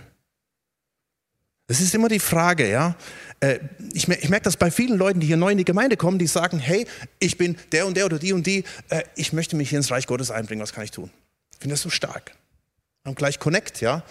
Das 1.68 1.80
ist 1.80 1.96
immer 1.96 2.10
die 2.10 2.20
Frage, 2.20 2.70
ja. 2.70 2.96
Äh, 3.40 3.60
ich, 3.94 4.08
ich 4.08 4.30
merke 4.30 4.44
das 4.44 4.58
bei 4.58 4.70
vielen 4.70 4.98
Leuten, 4.98 5.20
die 5.20 5.28
hier 5.28 5.38
neu 5.38 5.52
in 5.52 5.58
die 5.58 5.66
Gemeinde 5.66 5.96
kommen, 5.98 6.20
die 6.20 6.28
sagen, 6.28 6.60
hey, 6.60 6.86
ich 7.20 7.38
bin 7.38 7.58
der 7.72 7.88
und 7.88 7.96
der 7.96 8.06
oder 8.06 8.20
die 8.20 8.34
und 8.34 8.46
die, 8.46 8.64
äh, 8.90 9.04
ich 9.16 9.34
möchte 9.34 9.56
mich 9.56 9.70
hier 9.70 9.80
ins 9.80 9.92
Reich 9.92 10.08
Gottes 10.08 10.30
einbringen, 10.30 10.62
was 10.62 10.74
kann 10.74 10.84
ich 10.84 10.92
tun? 10.92 11.10
Ich 11.54 11.60
finde 11.60 11.74
das 11.74 11.82
so 11.82 11.90
stark. 11.90 12.36
Und 13.06 13.16
gleich 13.16 13.40
Connect, 13.40 13.82
ja. 13.82 14.04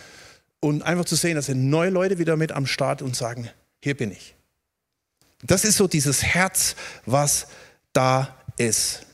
Und 0.61 0.83
einfach 0.83 1.05
zu 1.05 1.17
sehen, 1.17 1.35
dass 1.35 1.47
sind 1.47 1.69
neue 1.69 1.91
Leute 1.91 2.19
wieder 2.19 2.37
mit 2.37 2.53
am 2.53 2.67
Start 2.67 3.03
und 3.03 3.17
sagen, 3.17 3.51
hier 3.83 3.97
bin 3.97 4.13
ich. 4.13 4.35
Das 5.43 5.65
ist 5.65 5.77
so 5.77 5.89
dieses 5.89 6.23
Herz, 6.23 6.77
was 7.05 7.49
da 7.93 8.37
ist. 8.57 9.07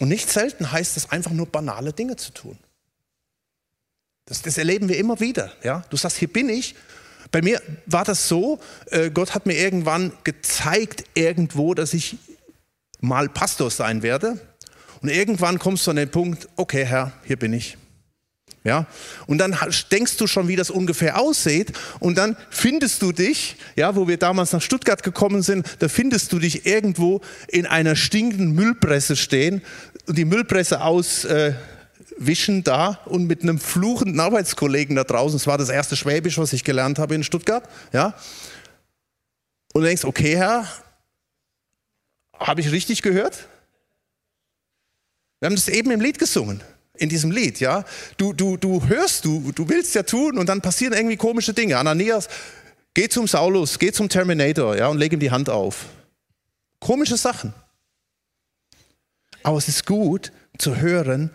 Und 0.00 0.08
nicht 0.08 0.30
selten 0.30 0.70
heißt 0.70 0.96
es 0.96 1.10
einfach 1.10 1.30
nur 1.30 1.46
banale 1.46 1.92
Dinge 1.92 2.16
zu 2.16 2.32
tun. 2.32 2.58
Das, 4.26 4.42
das 4.42 4.58
erleben 4.58 4.88
wir 4.88 4.98
immer 4.98 5.20
wieder. 5.20 5.52
Ja? 5.62 5.84
Du 5.90 5.96
sagst, 5.96 6.18
hier 6.18 6.32
bin 6.32 6.48
ich. 6.48 6.74
Bei 7.32 7.42
mir 7.42 7.60
war 7.86 8.04
das 8.04 8.28
so, 8.28 8.58
äh, 8.90 9.10
Gott 9.10 9.34
hat 9.34 9.46
mir 9.46 9.56
irgendwann 9.56 10.12
gezeigt 10.24 11.04
irgendwo, 11.14 11.74
dass 11.74 11.94
ich 11.94 12.16
mal 13.00 13.28
Pastor 13.28 13.70
sein 13.70 14.02
werde. 14.02 14.40
Und 15.02 15.08
irgendwann 15.08 15.58
kommst 15.58 15.86
du 15.86 15.90
an 15.90 15.96
den 15.96 16.10
Punkt, 16.10 16.48
okay 16.56 16.84
Herr, 16.84 17.12
hier 17.24 17.38
bin 17.38 17.52
ich. 17.52 17.76
Ja, 18.62 18.86
und 19.26 19.38
dann 19.38 19.56
denkst 19.90 20.18
du 20.18 20.26
schon, 20.26 20.46
wie 20.46 20.56
das 20.56 20.68
ungefähr 20.68 21.18
aussieht, 21.18 21.72
und 21.98 22.18
dann 22.18 22.36
findest 22.50 23.00
du 23.00 23.10
dich, 23.10 23.56
ja, 23.74 23.96
wo 23.96 24.06
wir 24.06 24.18
damals 24.18 24.52
nach 24.52 24.60
Stuttgart 24.60 25.02
gekommen 25.02 25.40
sind, 25.40 25.66
da 25.78 25.88
findest 25.88 26.30
du 26.32 26.38
dich 26.38 26.66
irgendwo 26.66 27.22
in 27.48 27.64
einer 27.64 27.96
stinkenden 27.96 28.52
Müllpresse 28.52 29.16
stehen 29.16 29.62
und 30.06 30.18
die 30.18 30.26
Müllpresse 30.26 30.82
aus, 30.82 31.24
äh, 31.24 31.54
wischen 32.20 32.62
da 32.62 33.00
und 33.06 33.26
mit 33.26 33.42
einem 33.42 33.58
fluchenden 33.58 34.20
Arbeitskollegen 34.20 34.94
da 34.94 35.04
draußen, 35.04 35.38
das 35.38 35.46
war 35.46 35.56
das 35.56 35.70
erste 35.70 35.96
Schwäbisch, 35.96 36.36
was 36.38 36.52
ich 36.52 36.64
gelernt 36.64 36.98
habe 36.98 37.14
in 37.14 37.24
Stuttgart, 37.24 37.68
ja. 37.92 38.14
Und 39.72 39.82
du 39.82 39.86
denkst, 39.86 40.04
okay, 40.04 40.36
Herr, 40.36 40.66
habe 42.38 42.60
ich 42.60 42.70
richtig 42.70 43.00
gehört? 43.02 43.48
Wir 45.40 45.46
haben 45.46 45.56
das 45.56 45.68
eben 45.68 45.90
im 45.90 46.00
Lied 46.02 46.18
gesungen, 46.18 46.62
in 46.98 47.08
diesem 47.08 47.30
Lied, 47.30 47.58
ja. 47.58 47.84
Du, 48.18 48.34
du, 48.34 48.58
du 48.58 48.86
hörst, 48.86 49.24
du, 49.24 49.50
du 49.52 49.68
willst 49.70 49.94
ja 49.94 50.02
tun 50.02 50.36
und 50.36 50.48
dann 50.48 50.60
passieren 50.60 50.92
irgendwie 50.92 51.16
komische 51.16 51.54
Dinge. 51.54 51.78
Ananias, 51.78 52.28
geh 52.92 53.08
zum 53.08 53.26
Saulus, 53.26 53.78
geh 53.78 53.92
zum 53.92 54.10
Terminator, 54.10 54.76
ja, 54.76 54.88
und 54.88 54.98
leg 54.98 55.12
ihm 55.14 55.20
die 55.20 55.30
Hand 55.30 55.48
auf. 55.48 55.86
Komische 56.80 57.16
Sachen. 57.16 57.54
aber 59.42 59.56
es 59.56 59.68
ist 59.68 59.86
gut 59.86 60.32
zu 60.58 60.76
hören 60.76 61.30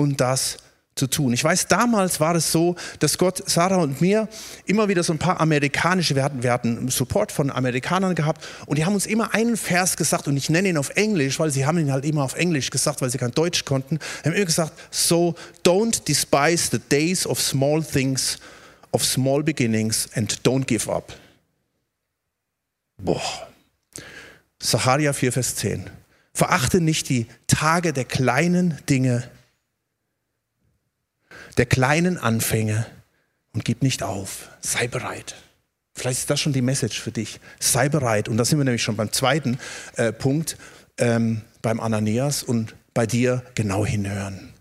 und 0.00 0.20
das 0.20 0.58
zu 1.00 1.06
tun. 1.06 1.32
Ich 1.32 1.42
weiß, 1.42 1.68
damals 1.68 2.20
war 2.20 2.34
es 2.34 2.52
so, 2.52 2.76
dass 2.98 3.16
Gott 3.16 3.42
Sarah 3.48 3.76
und 3.76 4.00
mir 4.00 4.28
immer 4.66 4.88
wieder 4.88 5.02
so 5.02 5.12
ein 5.12 5.18
paar 5.18 5.40
amerikanische, 5.40 6.14
wir 6.14 6.22
hatten, 6.22 6.42
wir 6.42 6.52
hatten 6.52 6.88
Support 6.88 7.32
von 7.32 7.50
Amerikanern 7.50 8.14
gehabt 8.14 8.46
und 8.66 8.76
die 8.76 8.84
haben 8.84 8.94
uns 8.94 9.06
immer 9.06 9.32
einen 9.32 9.56
Vers 9.56 9.96
gesagt 9.96 10.28
und 10.28 10.36
ich 10.36 10.50
nenne 10.50 10.68
ihn 10.68 10.76
auf 10.76 10.90
Englisch, 10.90 11.38
weil 11.38 11.50
sie 11.50 11.64
haben 11.64 11.78
ihn 11.78 11.92
halt 11.92 12.04
immer 12.04 12.22
auf 12.22 12.34
Englisch 12.34 12.70
gesagt, 12.70 13.00
weil 13.00 13.10
sie 13.10 13.18
kein 13.18 13.30
Deutsch 13.30 13.64
konnten. 13.64 13.98
Sie 14.22 14.28
haben 14.28 14.36
immer 14.36 14.44
gesagt, 14.44 14.72
so 14.90 15.34
don't 15.64 16.04
despise 16.06 16.68
the 16.70 16.80
days 16.90 17.26
of 17.26 17.40
small 17.40 17.82
things, 17.82 18.38
of 18.92 19.04
small 19.04 19.42
beginnings 19.42 20.08
and 20.14 20.40
don't 20.42 20.64
give 20.64 20.90
up. 20.90 21.14
Boah. 22.98 23.48
Sacharia 24.62 25.14
4, 25.14 25.32
Vers 25.32 25.56
10. 25.56 25.88
Verachte 26.34 26.80
nicht 26.82 27.08
die 27.08 27.26
Tage 27.46 27.94
der 27.94 28.04
kleinen 28.04 28.76
Dinge, 28.88 29.30
der 31.56 31.66
kleinen 31.66 32.18
Anfänge 32.18 32.86
und 33.52 33.64
gib 33.64 33.82
nicht 33.82 34.02
auf. 34.02 34.50
Sei 34.60 34.88
bereit. 34.88 35.34
Vielleicht 35.94 36.20
ist 36.20 36.30
das 36.30 36.40
schon 36.40 36.52
die 36.52 36.62
Message 36.62 37.00
für 37.00 37.12
dich. 37.12 37.40
Sei 37.58 37.88
bereit. 37.88 38.28
Und 38.28 38.36
da 38.36 38.44
sind 38.44 38.58
wir 38.58 38.64
nämlich 38.64 38.82
schon 38.82 38.96
beim 38.96 39.12
zweiten 39.12 39.58
äh, 39.96 40.12
Punkt, 40.12 40.56
ähm, 40.98 41.42
beim 41.62 41.80
Ananias 41.80 42.42
und 42.42 42.74
bei 42.94 43.06
dir 43.06 43.42
genau 43.54 43.84
hinhören. 43.84 44.52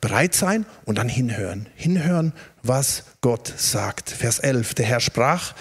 Bereit 0.00 0.34
sein 0.34 0.64
und 0.86 0.96
dann 0.96 1.08
hinhören. 1.08 1.68
Hinhören, 1.74 2.32
was 2.62 3.04
Gott 3.20 3.52
sagt. 3.56 4.10
Vers 4.10 4.38
11. 4.38 4.74
Der 4.74 4.86
Herr 4.86 5.00
sprach, 5.00 5.54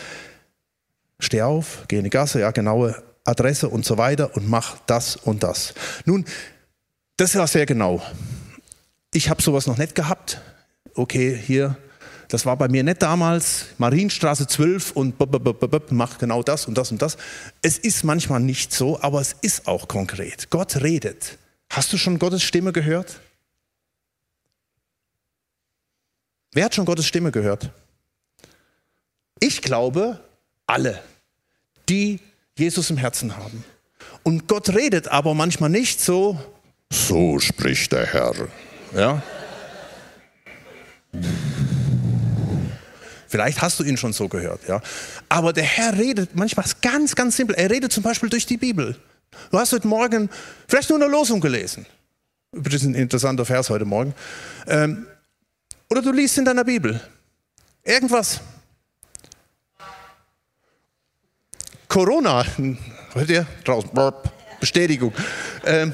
steh 1.19 1.41
auf, 1.41 1.83
geh 1.87 1.97
in 1.97 2.05
die 2.05 2.09
Gasse, 2.09 2.39
ja, 2.39 2.51
genaue 2.51 3.03
Adresse 3.25 3.67
und 3.67 3.83
so 3.83 3.97
weiter 3.97 4.35
und 4.35 4.47
mach 4.47 4.77
das 4.85 5.17
und 5.17 5.43
das. 5.43 5.73
Nun, 6.05 6.23
das 7.17 7.35
war 7.35 7.47
sehr 7.47 7.65
genau. 7.65 8.01
Ich 9.13 9.29
habe 9.29 9.41
sowas 9.41 9.67
noch 9.67 9.77
nicht 9.77 9.95
gehabt 9.95 10.39
okay, 10.95 11.35
hier, 11.35 11.77
das 12.29 12.45
war 12.45 12.57
bei 12.57 12.67
mir 12.67 12.83
nicht 12.83 13.01
damals, 13.01 13.65
Marienstraße 13.79 14.45
12 14.45 14.91
und 14.91 15.15
mach 15.91 16.17
genau 16.19 16.43
das 16.43 16.67
und 16.67 16.77
das 16.77 16.91
und 16.91 17.01
das. 17.01 17.17
Es 17.61 17.79
ist 17.79 18.03
manchmal 18.03 18.39
nicht 18.39 18.71
so, 18.71 19.01
aber 19.01 19.19
es 19.19 19.35
ist 19.41 19.67
auch 19.67 19.87
konkret. 19.87 20.49
Gott 20.51 20.77
redet. 20.77 21.37
Hast 21.71 21.91
du 21.91 21.97
schon 21.97 22.19
Gottes 22.19 22.43
Stimme 22.43 22.71
gehört? 22.71 23.19
Wer 26.51 26.65
hat 26.65 26.75
schon 26.75 26.85
Gottes 26.85 27.07
Stimme 27.07 27.31
gehört? 27.31 27.71
Ich 29.39 29.61
glaube, 29.61 30.19
alle, 30.67 31.01
die 31.87 32.19
Jesus 32.57 32.89
im 32.89 32.97
Herzen 32.97 33.37
haben. 33.37 33.63
Und 34.23 34.47
Gott 34.47 34.69
redet 34.69 35.07
aber 35.07 35.33
manchmal 35.33 35.69
nicht 35.69 36.01
so, 36.01 36.39
so 36.91 37.39
spricht 37.39 37.91
der 37.91 38.05
Herr. 38.05 38.33
Ja? 38.93 39.23
Vielleicht 43.27 43.61
hast 43.61 43.79
du 43.79 43.83
ihn 43.83 43.95
schon 43.95 44.11
so 44.11 44.27
gehört, 44.27 44.67
ja. 44.67 44.81
Aber 45.29 45.53
der 45.53 45.63
Herr 45.63 45.97
redet 45.97 46.35
manchmal 46.35 46.65
ganz, 46.81 47.15
ganz 47.15 47.37
simpel. 47.37 47.55
Er 47.55 47.69
redet 47.69 47.93
zum 47.93 48.01
Beispiel 48.01 48.29
durch 48.29 48.47
die 48.47 48.57
Bibel. 48.57 48.95
Du 49.51 49.59
hast 49.59 49.71
heute 49.71 49.87
Morgen 49.87 50.29
vielleicht 50.67 50.89
nur 50.89 50.99
eine 50.99 51.07
Losung 51.07 51.39
gelesen. 51.39 51.85
Übrigens 52.51 52.83
ein 52.83 52.95
interessanter 52.95 53.45
Vers 53.45 53.69
heute 53.69 53.85
Morgen. 53.85 54.15
Ähm, 54.67 55.05
oder 55.89 56.01
du 56.01 56.11
liest 56.11 56.39
in 56.39 56.45
deiner 56.45 56.63
Bibel. 56.63 56.99
Irgendwas. 57.83 58.41
Corona, 61.87 62.43
hört 63.13 63.29
ihr? 63.29 63.45
Draußen, 63.63 63.89
Bestätigung. 64.59 65.13
Ähm, 65.65 65.93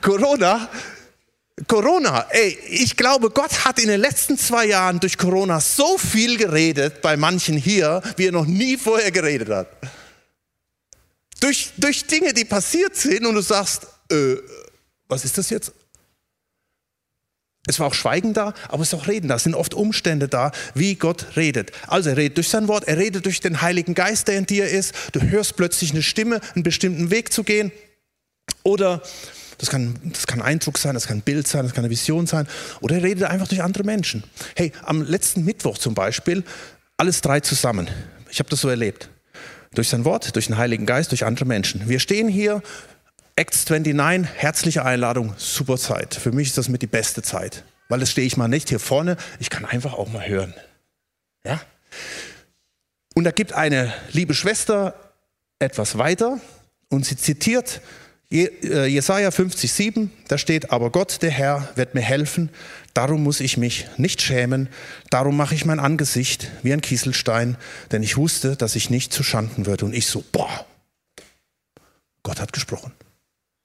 Corona 0.00 0.68
Corona, 1.66 2.26
ey, 2.30 2.56
ich 2.68 2.96
glaube, 2.96 3.30
Gott 3.30 3.64
hat 3.64 3.78
in 3.78 3.88
den 3.88 4.00
letzten 4.00 4.38
zwei 4.38 4.66
Jahren 4.66 5.00
durch 5.00 5.18
Corona 5.18 5.60
so 5.60 5.98
viel 5.98 6.36
geredet 6.36 7.02
bei 7.02 7.16
manchen 7.16 7.56
hier, 7.56 8.02
wie 8.16 8.26
er 8.26 8.32
noch 8.32 8.46
nie 8.46 8.76
vorher 8.76 9.10
geredet 9.10 9.48
hat. 9.48 9.68
Durch, 11.40 11.72
durch 11.76 12.06
Dinge, 12.06 12.32
die 12.32 12.44
passiert 12.44 12.96
sind 12.96 13.26
und 13.26 13.34
du 13.34 13.40
sagst, 13.40 13.86
äh, 14.10 14.36
was 15.08 15.24
ist 15.24 15.38
das 15.38 15.50
jetzt? 15.50 15.72
Es 17.66 17.78
war 17.78 17.88
auch 17.88 17.94
Schweigen 17.94 18.32
da, 18.32 18.54
aber 18.68 18.82
es 18.82 18.92
ist 18.92 18.98
auch 18.98 19.08
Reden 19.08 19.28
da. 19.28 19.36
Es 19.36 19.44
sind 19.44 19.54
oft 19.54 19.74
Umstände 19.74 20.26
da, 20.26 20.52
wie 20.74 20.94
Gott 20.94 21.36
redet. 21.36 21.72
Also 21.86 22.10
er 22.10 22.16
redet 22.16 22.38
durch 22.38 22.48
sein 22.48 22.66
Wort, 22.66 22.84
er 22.88 22.96
redet 22.96 23.26
durch 23.26 23.40
den 23.40 23.60
Heiligen 23.60 23.94
Geist, 23.94 24.28
der 24.28 24.38
in 24.38 24.46
dir 24.46 24.68
ist. 24.68 24.94
Du 25.12 25.20
hörst 25.20 25.56
plötzlich 25.56 25.90
eine 25.90 26.02
Stimme, 26.02 26.40
einen 26.54 26.62
bestimmten 26.62 27.10
Weg 27.10 27.32
zu 27.32 27.44
gehen. 27.44 27.70
Oder 28.62 29.02
das 29.58 29.70
kann, 29.70 29.98
das 30.04 30.26
kann 30.26 30.40
Eindruck 30.40 30.78
sein, 30.78 30.94
das 30.94 31.06
kann 31.06 31.18
ein 31.18 31.22
Bild 31.22 31.46
sein, 31.46 31.64
das 31.64 31.74
kann 31.74 31.84
eine 31.84 31.90
Vision 31.90 32.26
sein. 32.26 32.46
Oder 32.80 32.96
er 32.96 33.02
redet 33.02 33.24
einfach 33.24 33.48
durch 33.48 33.62
andere 33.62 33.84
Menschen. 33.84 34.22
Hey, 34.56 34.72
am 34.84 35.02
letzten 35.02 35.44
Mittwoch 35.44 35.78
zum 35.78 35.94
Beispiel, 35.94 36.44
alles 36.96 37.20
drei 37.20 37.40
zusammen. 37.40 37.88
Ich 38.30 38.38
habe 38.38 38.48
das 38.48 38.60
so 38.60 38.68
erlebt. 38.68 39.10
Durch 39.74 39.88
sein 39.88 40.04
Wort, 40.04 40.34
durch 40.34 40.46
den 40.46 40.56
Heiligen 40.56 40.86
Geist, 40.86 41.10
durch 41.10 41.24
andere 41.24 41.44
Menschen. 41.44 41.88
Wir 41.88 41.98
stehen 41.98 42.28
hier, 42.28 42.62
Acts 43.36 43.68
29, 43.68 44.28
herzliche 44.36 44.84
Einladung, 44.84 45.34
super 45.36 45.76
Zeit. 45.76 46.14
Für 46.14 46.32
mich 46.32 46.48
ist 46.48 46.58
das 46.58 46.68
mit 46.68 46.82
die 46.82 46.86
beste 46.86 47.22
Zeit. 47.22 47.64
Weil 47.88 48.00
das 48.00 48.10
stehe 48.10 48.26
ich 48.26 48.36
mal 48.36 48.48
nicht 48.48 48.68
hier 48.68 48.80
vorne, 48.80 49.16
ich 49.38 49.50
kann 49.50 49.64
einfach 49.64 49.94
auch 49.94 50.08
mal 50.08 50.26
hören. 50.26 50.54
Ja? 51.44 51.60
Und 53.14 53.24
da 53.24 53.30
gibt 53.30 53.52
eine 53.52 53.92
liebe 54.12 54.34
Schwester 54.34 54.94
etwas 55.58 55.98
weiter 55.98 56.40
und 56.88 57.04
sie 57.06 57.16
zitiert 57.16 57.80
Jesaja 58.30 59.30
50, 59.30 59.72
7, 59.72 60.12
da 60.28 60.36
steht, 60.36 60.70
aber 60.70 60.90
Gott, 60.90 61.22
der 61.22 61.30
Herr, 61.30 61.72
wird 61.76 61.94
mir 61.94 62.02
helfen, 62.02 62.50
darum 62.92 63.22
muss 63.22 63.40
ich 63.40 63.56
mich 63.56 63.86
nicht 63.96 64.20
schämen, 64.20 64.68
darum 65.08 65.34
mache 65.34 65.54
ich 65.54 65.64
mein 65.64 65.80
Angesicht 65.80 66.50
wie 66.62 66.74
ein 66.74 66.82
Kieselstein, 66.82 67.56
denn 67.90 68.02
ich 68.02 68.18
wusste, 68.18 68.54
dass 68.56 68.76
ich 68.76 68.90
nicht 68.90 69.14
zu 69.14 69.22
Schanden 69.22 69.64
würde. 69.64 69.86
Und 69.86 69.94
ich 69.94 70.06
so, 70.06 70.22
boah, 70.30 70.66
Gott 72.22 72.38
hat 72.38 72.52
gesprochen. 72.52 72.92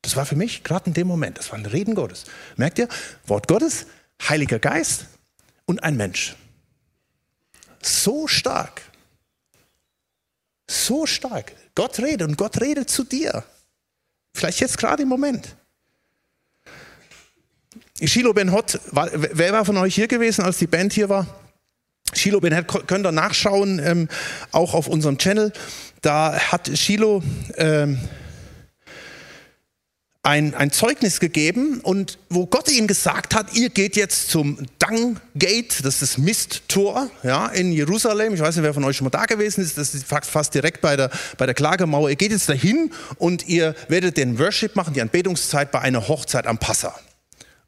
Das 0.02 0.16
war 0.16 0.26
für 0.26 0.38
mich 0.38 0.64
gerade 0.64 0.88
in 0.88 0.94
dem 0.94 1.08
Moment, 1.08 1.38
das 1.38 1.52
war 1.52 1.58
ein 1.58 1.66
Reden 1.66 1.94
Gottes. 1.94 2.24
Merkt 2.56 2.80
ihr? 2.80 2.88
Wort 3.28 3.50
Gottes, 3.50 3.88
Heiliger 4.30 4.60
Geist 4.60 5.08
und 5.66 5.84
ein 5.84 5.98
Mensch. 5.98 6.38
So 7.82 8.30
stark. 8.30 8.82
So 10.70 11.06
stark. 11.06 11.52
Gott 11.76 12.00
redet 12.00 12.30
und 12.30 12.38
Gott 12.38 12.62
redet 12.62 12.90
zu 12.90 13.04
dir. 13.04 13.44
Vielleicht 14.34 14.60
jetzt 14.60 14.78
gerade 14.78 15.04
im 15.04 15.10
Moment. 15.10 15.56
Shiloh 18.02 18.34
Ben 18.34 18.52
Hot, 18.52 18.80
wer 18.92 19.54
war 19.54 19.66
von 19.66 19.78
euch 19.78 19.96
hier 19.96 20.08
gewesen, 20.08 20.44
als 20.44 20.58
die 20.58 20.68
Band 20.68 20.94
hier 20.94 21.10
war? 21.10 21.28
Shiloh 22.14 22.40
Ben 22.40 22.56
Hot 22.58 22.88
könnt 22.88 23.06
ihr 23.06 23.12
nachschauen, 23.12 23.80
ähm, 23.80 24.10
auch 24.52 24.74
auf 24.74 24.88
unserem 24.88 25.18
Channel. 25.18 25.54
Da 26.02 26.34
hat 26.52 26.78
Shiloh 26.78 27.24
ähm, 27.56 28.00
ein, 30.26 30.56
ein 30.56 30.72
Zeugnis 30.72 31.20
gegeben 31.20 31.82
und 31.82 32.18
wo 32.30 32.46
Gott 32.46 32.72
ihnen 32.72 32.88
gesagt 32.88 33.36
hat, 33.36 33.54
ihr 33.56 33.70
geht 33.70 33.98
jetzt 33.98 34.30
zum 34.30 34.58
Dung 34.80 35.20
Gate, 35.36 35.84
das 35.84 35.96
ist 35.96 36.02
das 36.02 36.18
Misttor 36.18 37.10
ja, 37.24 37.48
in 37.48 37.74
Jerusalem. 37.74 38.34
Ich 38.34 38.40
weiß 38.40 38.56
nicht, 38.56 38.64
wer 38.64 38.74
von 38.74 38.86
euch 38.86 38.96
schon 38.96 39.06
mal 39.06 39.10
da 39.10 39.26
gewesen 39.26 39.62
ist, 39.62 39.78
das 39.78 39.94
ist 39.94 40.06
fast 40.08 40.56
direkt 40.56 40.80
bei 40.80 40.96
der, 40.96 41.12
bei 41.38 41.46
der 41.46 41.54
Klagemauer. 41.54 42.10
Ihr 42.10 42.16
geht 42.16 42.32
jetzt 42.32 42.48
dahin 42.48 42.92
und 43.18 43.50
ihr 43.50 43.76
werdet 43.90 44.16
den 44.16 44.40
Worship 44.40 44.78
machen, 44.78 44.94
die 44.94 45.02
Anbetungszeit 45.02 45.72
bei 45.72 45.80
einer 45.82 46.08
Hochzeit 46.08 46.48
am 46.48 46.58
Passa. 46.58 46.96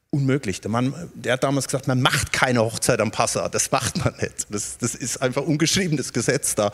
Unmöglich. 0.10 0.62
Der 0.62 0.72
Mann, 0.72 1.12
der 1.14 1.34
hat 1.34 1.44
damals 1.44 1.66
gesagt, 1.66 1.90
man 1.90 2.02
macht 2.02 2.32
keine 2.32 2.62
Hochzeit 2.62 3.02
am 3.02 3.12
Passa. 3.12 3.50
Das 3.50 3.70
macht 3.72 3.98
man 3.98 4.16
nicht. 4.16 4.48
Das, 4.50 4.78
das 4.78 4.96
ist 4.96 5.22
einfach 5.22 5.42
ungeschriebenes 5.42 6.14
Gesetz 6.14 6.56
da. 6.56 6.72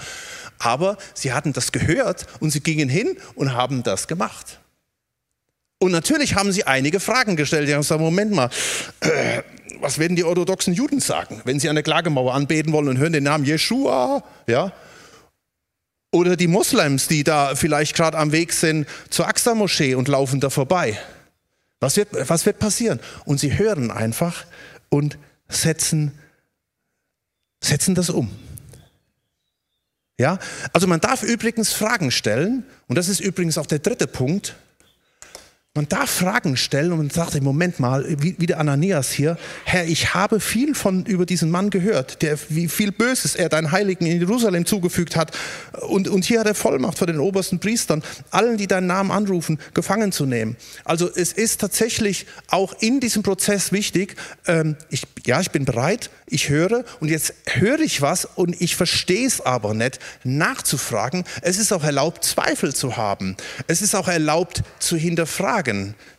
Aber 0.59 0.99
sie 1.15 1.33
hatten 1.33 1.53
das 1.53 1.71
gehört 1.71 2.27
und 2.39 2.51
sie 2.51 2.59
gingen 2.59 2.87
hin 2.87 3.17
und 3.33 3.53
haben 3.53 3.81
das 3.81 4.07
gemacht. 4.07 4.60
Und 5.81 5.91
natürlich 5.91 6.35
haben 6.35 6.51
sie 6.51 6.65
einige 6.65 6.99
Fragen 6.99 7.35
gestellt. 7.35 7.67
Die 7.67 7.73
haben 7.73 7.81
gesagt, 7.81 7.99
Moment 7.99 8.31
mal, 8.31 8.51
äh, 8.99 9.41
was 9.79 9.97
werden 9.97 10.15
die 10.15 10.23
orthodoxen 10.23 10.75
Juden 10.75 10.99
sagen, 10.99 11.41
wenn 11.43 11.59
sie 11.59 11.69
an 11.69 11.75
der 11.75 11.81
Klagemauer 11.81 12.35
anbeten 12.35 12.71
wollen 12.71 12.87
und 12.87 12.99
hören 12.99 13.13
den 13.13 13.23
Namen 13.23 13.45
Jeshua? 13.45 14.23
Ja? 14.45 14.73
Oder 16.11 16.35
die 16.35 16.45
Moslems, 16.45 17.07
die 17.07 17.23
da 17.23 17.55
vielleicht 17.55 17.95
gerade 17.95 18.19
am 18.19 18.31
Weg 18.31 18.53
sind 18.53 18.87
zur 19.09 19.27
Aqsa-Moschee 19.27 19.95
und 19.95 20.07
laufen 20.07 20.39
da 20.39 20.51
vorbei. 20.51 20.99
Was 21.79 21.97
wird, 21.97 22.09
was 22.29 22.45
wird 22.45 22.59
passieren? 22.59 22.99
Und 23.25 23.39
sie 23.39 23.57
hören 23.57 23.89
einfach 23.89 24.45
und 24.89 25.17
setzen, 25.49 26.11
setzen 27.59 27.95
das 27.95 28.11
um. 28.11 28.29
Ja? 30.19 30.37
Also 30.73 30.85
man 30.85 30.99
darf 30.99 31.23
übrigens 31.23 31.73
Fragen 31.73 32.11
stellen, 32.11 32.67
und 32.87 32.99
das 32.99 33.09
ist 33.09 33.19
übrigens 33.19 33.57
auch 33.57 33.65
der 33.65 33.79
dritte 33.79 34.05
Punkt, 34.05 34.55
Man 35.73 35.87
darf 35.87 36.09
Fragen 36.09 36.57
stellen 36.57 36.91
und 36.91 36.97
man 36.97 37.09
sagt 37.11 37.33
im 37.35 37.45
Moment 37.45 37.79
mal, 37.79 38.03
wie, 38.21 38.35
wie, 38.37 38.45
der 38.45 38.59
Ananias 38.59 39.09
hier, 39.09 39.37
Herr, 39.63 39.85
ich 39.85 40.13
habe 40.13 40.41
viel 40.41 40.75
von 40.75 41.05
über 41.05 41.25
diesen 41.25 41.49
Mann 41.49 41.69
gehört, 41.69 42.21
der, 42.23 42.37
wie 42.49 42.67
viel 42.67 42.91
Böses 42.91 43.35
er 43.35 43.47
deinen 43.47 43.71
Heiligen 43.71 44.05
in 44.05 44.19
Jerusalem 44.19 44.65
zugefügt 44.65 45.15
hat. 45.15 45.31
Und, 45.87 46.09
und 46.09 46.25
hier 46.25 46.41
hat 46.41 46.47
er 46.47 46.55
Vollmacht 46.55 46.97
vor 46.97 47.07
den 47.07 47.21
obersten 47.21 47.61
Priestern, 47.61 48.03
allen, 48.31 48.57
die 48.57 48.67
deinen 48.67 48.87
Namen 48.87 49.11
anrufen, 49.11 49.59
gefangen 49.73 50.11
zu 50.11 50.25
nehmen. 50.25 50.57
Also 50.83 51.09
es 51.09 51.31
ist 51.31 51.61
tatsächlich 51.61 52.25
auch 52.49 52.73
in 52.81 52.99
diesem 52.99 53.23
Prozess 53.23 53.71
wichtig, 53.71 54.17
ähm, 54.47 54.75
ich, 54.89 55.03
ja, 55.25 55.39
ich 55.39 55.51
bin 55.51 55.63
bereit, 55.63 56.09
ich 56.27 56.49
höre 56.49 56.83
und 56.99 57.07
jetzt 57.07 57.33
höre 57.45 57.79
ich 57.79 58.01
was 58.01 58.25
und 58.25 58.59
ich 58.59 58.75
verstehe 58.75 59.25
es 59.25 59.39
aber 59.39 59.73
nicht, 59.73 59.99
nachzufragen. 60.25 61.23
Es 61.41 61.57
ist 61.57 61.71
auch 61.71 61.85
erlaubt, 61.85 62.25
Zweifel 62.25 62.75
zu 62.75 62.97
haben. 62.97 63.37
Es 63.67 63.81
ist 63.81 63.95
auch 63.95 64.09
erlaubt, 64.09 64.63
zu 64.79 64.97
hinterfragen. 64.97 65.60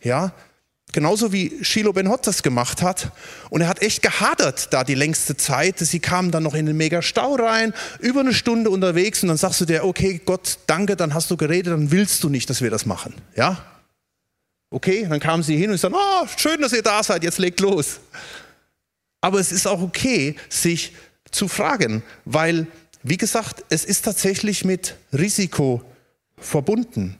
Ja, 0.01 0.33
Genauso 0.93 1.33
wie 1.33 1.57
Shiloh 1.63 1.91
Ben 1.91 2.07
Hot 2.07 2.27
das 2.27 2.43
gemacht 2.43 2.83
hat. 2.83 3.11
Und 3.49 3.61
er 3.61 3.67
hat 3.67 3.81
echt 3.81 4.03
gehadert 4.03 4.71
da 4.71 4.83
die 4.83 4.93
längste 4.93 5.35
Zeit. 5.35 5.79
Sie 5.79 5.99
kamen 5.99 6.29
dann 6.29 6.43
noch 6.43 6.53
in 6.53 6.67
den 6.67 6.77
Mega-Stau 6.77 7.33
rein, 7.35 7.73
über 7.99 8.19
eine 8.19 8.33
Stunde 8.33 8.69
unterwegs 8.69 9.23
und 9.23 9.29
dann 9.29 9.37
sagst 9.37 9.59
du 9.59 9.65
dir, 9.65 9.85
okay, 9.85 10.21
Gott, 10.23 10.59
danke, 10.67 10.95
dann 10.95 11.15
hast 11.15 11.31
du 11.31 11.35
geredet, 11.35 11.73
dann 11.73 11.89
willst 11.89 12.23
du 12.23 12.29
nicht, 12.29 12.47
dass 12.47 12.61
wir 12.61 12.69
das 12.69 12.85
machen. 12.85 13.15
Ja? 13.35 13.65
Okay, 14.69 15.07
dann 15.09 15.19
kamen 15.19 15.41
sie 15.41 15.57
hin 15.57 15.71
und 15.71 15.79
sagten, 15.79 15.97
oh, 15.97 16.27
schön, 16.37 16.61
dass 16.61 16.73
ihr 16.73 16.83
da 16.83 17.01
seid, 17.01 17.23
jetzt 17.23 17.39
legt 17.39 17.59
los. 17.59 17.99
Aber 19.19 19.39
es 19.39 19.51
ist 19.51 19.65
auch 19.65 19.81
okay, 19.81 20.35
sich 20.47 20.93
zu 21.31 21.47
fragen, 21.47 22.03
weil, 22.23 22.67
wie 23.01 23.17
gesagt, 23.17 23.65
es 23.69 23.83
ist 23.83 24.05
tatsächlich 24.05 24.63
mit 24.63 24.95
Risiko 25.11 25.81
verbunden. 26.37 27.17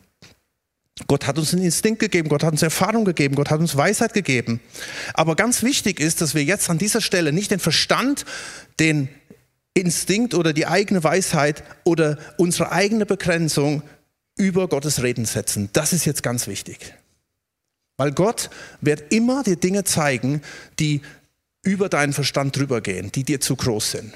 Gott 1.08 1.26
hat 1.26 1.40
uns 1.40 1.54
einen 1.54 1.64
Instinkt 1.64 2.00
gegeben, 2.00 2.30
Gott 2.30 2.44
hat 2.44 2.52
uns 2.52 2.62
Erfahrung 2.62 3.04
gegeben, 3.04 3.36
Gott 3.36 3.50
hat 3.50 3.60
uns 3.60 3.76
Weisheit 3.76 4.14
gegeben. 4.14 4.60
Aber 5.16 5.36
ganz 5.36 5.64
wichtig 5.64 6.00
ist, 6.00 6.22
dass 6.22 6.36
wir 6.36 6.44
jetzt 6.44 6.70
an 6.70 6.78
dieser 6.78 7.02
Stelle 7.02 7.34
nicht 7.34 7.52
den 7.52 7.60
Verstand, 7.60 8.26
den 8.80 9.10
Instinkt 9.74 10.36
oder 10.36 10.54
die 10.54 10.68
eigene 10.68 11.04
Weisheit 11.04 11.64
oder 11.84 12.20
unsere 12.38 12.72
eigene 12.72 13.08
Begrenzung 13.08 13.82
über 14.36 14.68
Gottes 14.68 15.02
Reden 15.02 15.26
setzen. 15.26 15.70
Das 15.74 15.94
ist 15.94 16.06
jetzt 16.06 16.22
ganz 16.22 16.46
wichtig. 16.48 16.94
Weil 17.98 18.12
Gott 18.12 18.52
wird 18.82 19.12
immer 19.12 19.44
die 19.44 19.56
Dinge 19.56 19.84
zeigen, 19.84 20.42
die 20.80 21.02
über 21.64 21.90
deinen 21.90 22.14
Verstand 22.14 22.56
drüber 22.56 22.82
gehen, 22.82 23.12
die 23.12 23.24
dir 23.24 23.40
zu 23.40 23.56
groß 23.56 23.92
sind. 23.92 24.14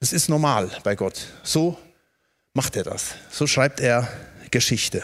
Das 0.00 0.12
ist 0.12 0.28
normal 0.28 0.70
bei 0.82 0.96
Gott. 0.96 1.26
So 1.42 1.78
macht 2.52 2.76
er 2.76 2.84
das. 2.84 3.14
So 3.30 3.46
schreibt 3.46 3.80
er 3.80 4.08
Geschichte. 4.50 5.02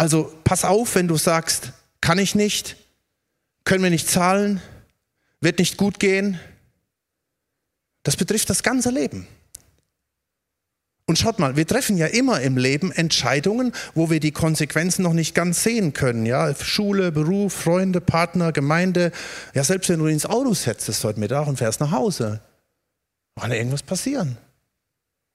Also 0.00 0.32
pass 0.44 0.64
auf, 0.64 0.94
wenn 0.94 1.08
du 1.08 1.18
sagst, 1.18 1.74
kann 2.00 2.18
ich 2.18 2.34
nicht, 2.34 2.76
können 3.64 3.82
wir 3.82 3.90
nicht 3.90 4.08
zahlen, 4.08 4.62
wird 5.42 5.58
nicht 5.58 5.76
gut 5.76 6.00
gehen. 6.00 6.40
Das 8.02 8.16
betrifft 8.16 8.48
das 8.48 8.62
ganze 8.62 8.88
Leben. 8.88 9.26
Und 11.04 11.18
schaut 11.18 11.38
mal, 11.38 11.56
wir 11.56 11.66
treffen 11.66 11.98
ja 11.98 12.06
immer 12.06 12.40
im 12.40 12.56
Leben 12.56 12.92
Entscheidungen, 12.92 13.74
wo 13.94 14.08
wir 14.08 14.20
die 14.20 14.32
Konsequenzen 14.32 15.02
noch 15.02 15.12
nicht 15.12 15.34
ganz 15.34 15.62
sehen 15.64 15.92
können. 15.92 16.24
Ja, 16.24 16.54
Schule, 16.54 17.12
Beruf, 17.12 17.52
Freunde, 17.52 18.00
Partner, 18.00 18.52
Gemeinde. 18.52 19.12
Ja, 19.52 19.64
selbst 19.64 19.90
wenn 19.90 19.98
du 19.98 20.06
ins 20.06 20.24
Auto 20.24 20.54
setzt 20.54 21.04
heute 21.04 21.20
Mittag 21.20 21.46
und 21.46 21.58
fährst 21.58 21.80
nach 21.80 21.90
Hause, 21.90 22.40
kann 23.38 23.52
irgendwas 23.52 23.82
passieren. 23.82 24.38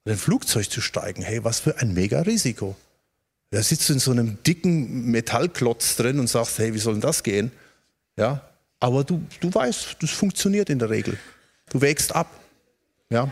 In 0.05 0.13
ein 0.13 0.17
Flugzeug 0.17 0.71
zu 0.71 0.81
steigen, 0.81 1.21
hey, 1.21 1.43
was 1.43 1.59
für 1.59 1.77
ein 1.77 1.93
mega 1.93 2.21
Risiko. 2.21 2.75
Da 3.55 3.63
sitzt 3.63 3.87
du 3.87 3.93
in 3.93 3.99
so 3.99 4.11
einem 4.11 4.43
dicken 4.43 5.09
Metallklotz 5.11 5.95
drin 5.95 6.19
und 6.19 6.27
sagst, 6.27 6.59
hey, 6.59 6.73
wie 6.73 6.77
soll 6.77 6.95
denn 6.95 7.01
das 7.01 7.23
gehen? 7.23 7.53
Ja, 8.17 8.41
aber 8.81 9.05
du, 9.05 9.25
du 9.39 9.53
weißt, 9.53 9.95
das 10.01 10.09
funktioniert 10.09 10.69
in 10.69 10.77
der 10.77 10.89
Regel. 10.89 11.17
Du 11.69 11.79
wägst 11.79 12.13
ab. 12.13 12.27
Ja. 13.09 13.31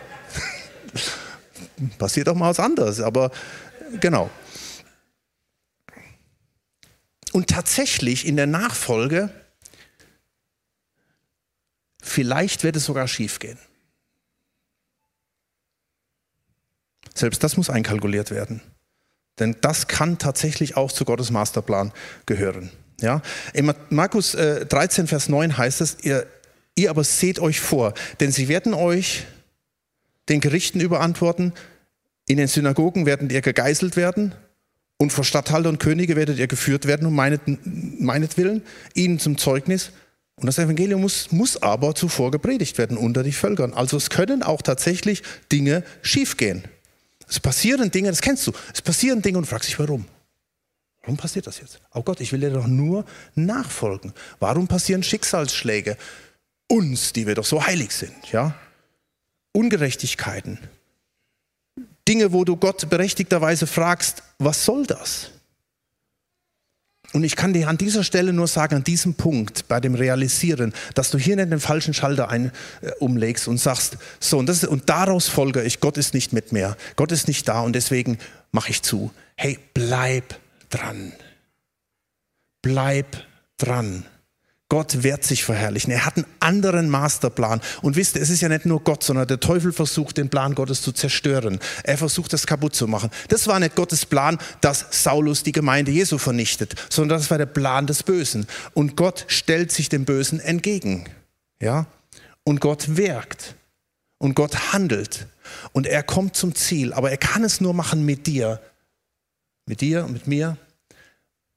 Passiert 1.97 2.29
auch 2.29 2.35
mal 2.35 2.51
was 2.51 2.61
anderes, 2.61 3.01
aber 3.01 3.31
genau. 3.99 4.29
Und 7.33 7.49
tatsächlich 7.49 8.25
in 8.25 8.37
der 8.37 8.47
Nachfolge, 8.47 9.29
vielleicht 12.01 12.63
wird 12.63 12.77
es 12.77 12.85
sogar 12.85 13.09
schief 13.09 13.39
gehen. 13.39 13.59
Selbst 17.13 17.43
das 17.43 17.57
muss 17.57 17.69
einkalkuliert 17.69 18.31
werden. 18.31 18.61
Denn 19.39 19.55
das 19.61 19.87
kann 19.87 20.17
tatsächlich 20.17 20.77
auch 20.77 20.91
zu 20.91 21.05
Gottes 21.05 21.31
Masterplan 21.31 21.91
gehören. 22.25 22.71
Ja? 23.01 23.21
In 23.53 23.73
Markus 23.89 24.33
13, 24.33 25.05
äh, 25.05 25.07
Vers 25.07 25.29
9 25.29 25.57
heißt 25.57 25.81
es, 25.81 25.97
ihr, 26.03 26.25
ihr 26.75 26.89
aber 26.89 27.03
seht 27.03 27.39
euch 27.39 27.59
vor, 27.59 27.93
denn 28.19 28.31
sie 28.31 28.47
werden 28.47 28.73
euch 28.73 29.25
den 30.29 30.39
Gerichten 30.39 30.79
überantworten. 30.79 31.53
In 32.27 32.37
den 32.37 32.47
Synagogen 32.47 33.05
werdet 33.05 33.31
ihr 33.31 33.41
gegeißelt 33.41 33.95
werden 33.97 34.33
und 34.97 35.11
vor 35.11 35.25
Statthalter 35.25 35.69
und 35.69 35.79
Könige 35.79 36.15
werdet 36.15 36.37
ihr 36.37 36.47
geführt 36.47 36.87
werden 36.87 37.07
um 37.07 37.15
meinet, 37.15 37.41
meinetwillen, 37.99 38.61
ihnen 38.93 39.19
zum 39.19 39.37
Zeugnis. 39.37 39.91
Und 40.35 40.47
das 40.47 40.57
Evangelium 40.57 41.01
muss, 41.01 41.31
muss 41.31 41.61
aber 41.61 41.93
zuvor 41.93 42.31
gepredigt 42.31 42.77
werden 42.77 42.97
unter 42.97 43.23
die 43.23 43.33
Völkern. 43.33 43.73
Also 43.73 43.97
es 43.97 44.09
können 44.09 44.43
auch 44.43 44.61
tatsächlich 44.61 45.21
Dinge 45.51 45.83
schiefgehen. 46.01 46.63
Es 47.27 47.39
passieren 47.39 47.91
Dinge, 47.91 48.09
das 48.09 48.21
kennst 48.21 48.45
du. 48.47 48.51
Es 48.73 48.81
passieren 48.81 49.21
Dinge 49.21 49.37
und 49.37 49.45
fragst 49.45 49.69
dich, 49.69 49.79
warum? 49.79 50.05
Warum 51.01 51.17
passiert 51.17 51.47
das 51.47 51.59
jetzt? 51.59 51.79
Oh 51.93 52.01
Gott, 52.01 52.21
ich 52.21 52.31
will 52.31 52.39
dir 52.39 52.51
doch 52.51 52.67
nur 52.67 53.05
nachfolgen. 53.35 54.13
Warum 54.39 54.67
passieren 54.67 55.03
Schicksalsschläge 55.03 55.97
uns, 56.69 57.11
die 57.13 57.27
wir 57.27 57.35
doch 57.35 57.45
so 57.45 57.65
heilig 57.65 57.91
sind? 57.91 58.31
Ja? 58.31 58.55
Ungerechtigkeiten, 59.51 60.59
Dinge, 62.07 62.33
wo 62.33 62.43
du 62.43 62.57
Gott 62.57 62.89
berechtigterweise 62.89 63.67
fragst, 63.67 64.23
was 64.39 64.65
soll 64.65 64.85
das? 64.85 65.31
Und 67.13 67.23
ich 67.23 67.35
kann 67.35 67.53
dir 67.53 67.69
an 67.69 67.77
dieser 67.77 68.03
Stelle 68.03 68.33
nur 68.33 68.47
sagen, 68.47 68.75
an 68.75 68.83
diesem 68.83 69.13
Punkt, 69.13 69.67
bei 69.67 69.79
dem 69.79 69.93
Realisieren, 69.93 70.73
dass 70.95 71.11
du 71.11 71.19
hier 71.19 71.35
nicht 71.35 71.51
den 71.51 71.59
falschen 71.59 71.93
Schalter 71.93 72.29
ein, 72.29 72.51
äh, 72.81 72.91
umlegst 72.99 73.47
und 73.47 73.59
sagst, 73.59 73.97
so, 74.19 74.39
und, 74.39 74.47
das, 74.47 74.63
und 74.63 74.89
daraus 74.89 75.27
folge 75.27 75.61
ich, 75.61 75.79
Gott 75.79 75.97
ist 75.97 76.15
nicht 76.15 76.33
mit 76.33 76.51
mir, 76.51 76.75
Gott 76.95 77.11
ist 77.11 77.27
nicht 77.27 77.47
da 77.47 77.61
und 77.61 77.73
deswegen 77.73 78.17
mache 78.51 78.71
ich 78.71 78.81
zu. 78.81 79.11
Hey, 79.35 79.59
bleib 79.73 80.39
dran. 80.71 81.13
Bleib 82.63 83.07
dran. 83.57 84.05
Gott 84.69 85.03
wird 85.03 85.23
sich 85.23 85.43
verherrlichen. 85.43 85.91
Er 85.91 86.05
hat 86.05 86.17
einen 86.17 86.25
anderen 86.39 86.89
Masterplan. 86.89 87.61
Und 87.81 87.95
wisst 87.95 88.15
ihr, 88.15 88.21
es 88.21 88.29
ist 88.29 88.41
ja 88.41 88.49
nicht 88.49 88.65
nur 88.65 88.83
Gott, 88.83 89.03
sondern 89.03 89.27
der 89.27 89.39
Teufel 89.39 89.71
versucht, 89.71 90.17
den 90.17 90.29
Plan 90.29 90.55
Gottes 90.55 90.81
zu 90.81 90.91
zerstören. 90.91 91.59
Er 91.83 91.97
versucht, 91.97 92.33
das 92.33 92.47
kaputt 92.47 92.73
zu 92.73 92.87
machen. 92.87 93.11
Das 93.27 93.47
war 93.47 93.59
nicht 93.59 93.75
Gottes 93.75 94.05
Plan, 94.05 94.39
dass 94.61 94.85
Saulus 94.89 95.43
die 95.43 95.51
Gemeinde 95.51 95.91
Jesu 95.91 96.17
vernichtet, 96.17 96.73
sondern 96.89 97.19
das 97.19 97.29
war 97.29 97.37
der 97.37 97.45
Plan 97.45 97.85
des 97.85 98.01
Bösen. 98.01 98.47
Und 98.73 98.97
Gott 98.97 99.25
stellt 99.27 99.71
sich 99.71 99.89
dem 99.89 100.05
Bösen 100.05 100.39
entgegen. 100.39 101.05
Ja? 101.61 101.85
Und 102.43 102.59
Gott 102.59 102.97
wirkt. 102.97 103.55
Und 104.17 104.35
Gott 104.35 104.73
handelt. 104.73 105.27
Und 105.73 105.85
er 105.85 106.01
kommt 106.01 106.35
zum 106.35 106.55
Ziel. 106.55 106.93
Aber 106.93 107.11
er 107.11 107.17
kann 107.17 107.43
es 107.43 107.61
nur 107.61 107.73
machen 107.73 108.05
mit 108.05 108.25
dir. 108.25 108.61
Mit 109.67 109.81
dir 109.81 110.05
und 110.05 110.13
mit 110.13 110.27
mir. 110.27 110.57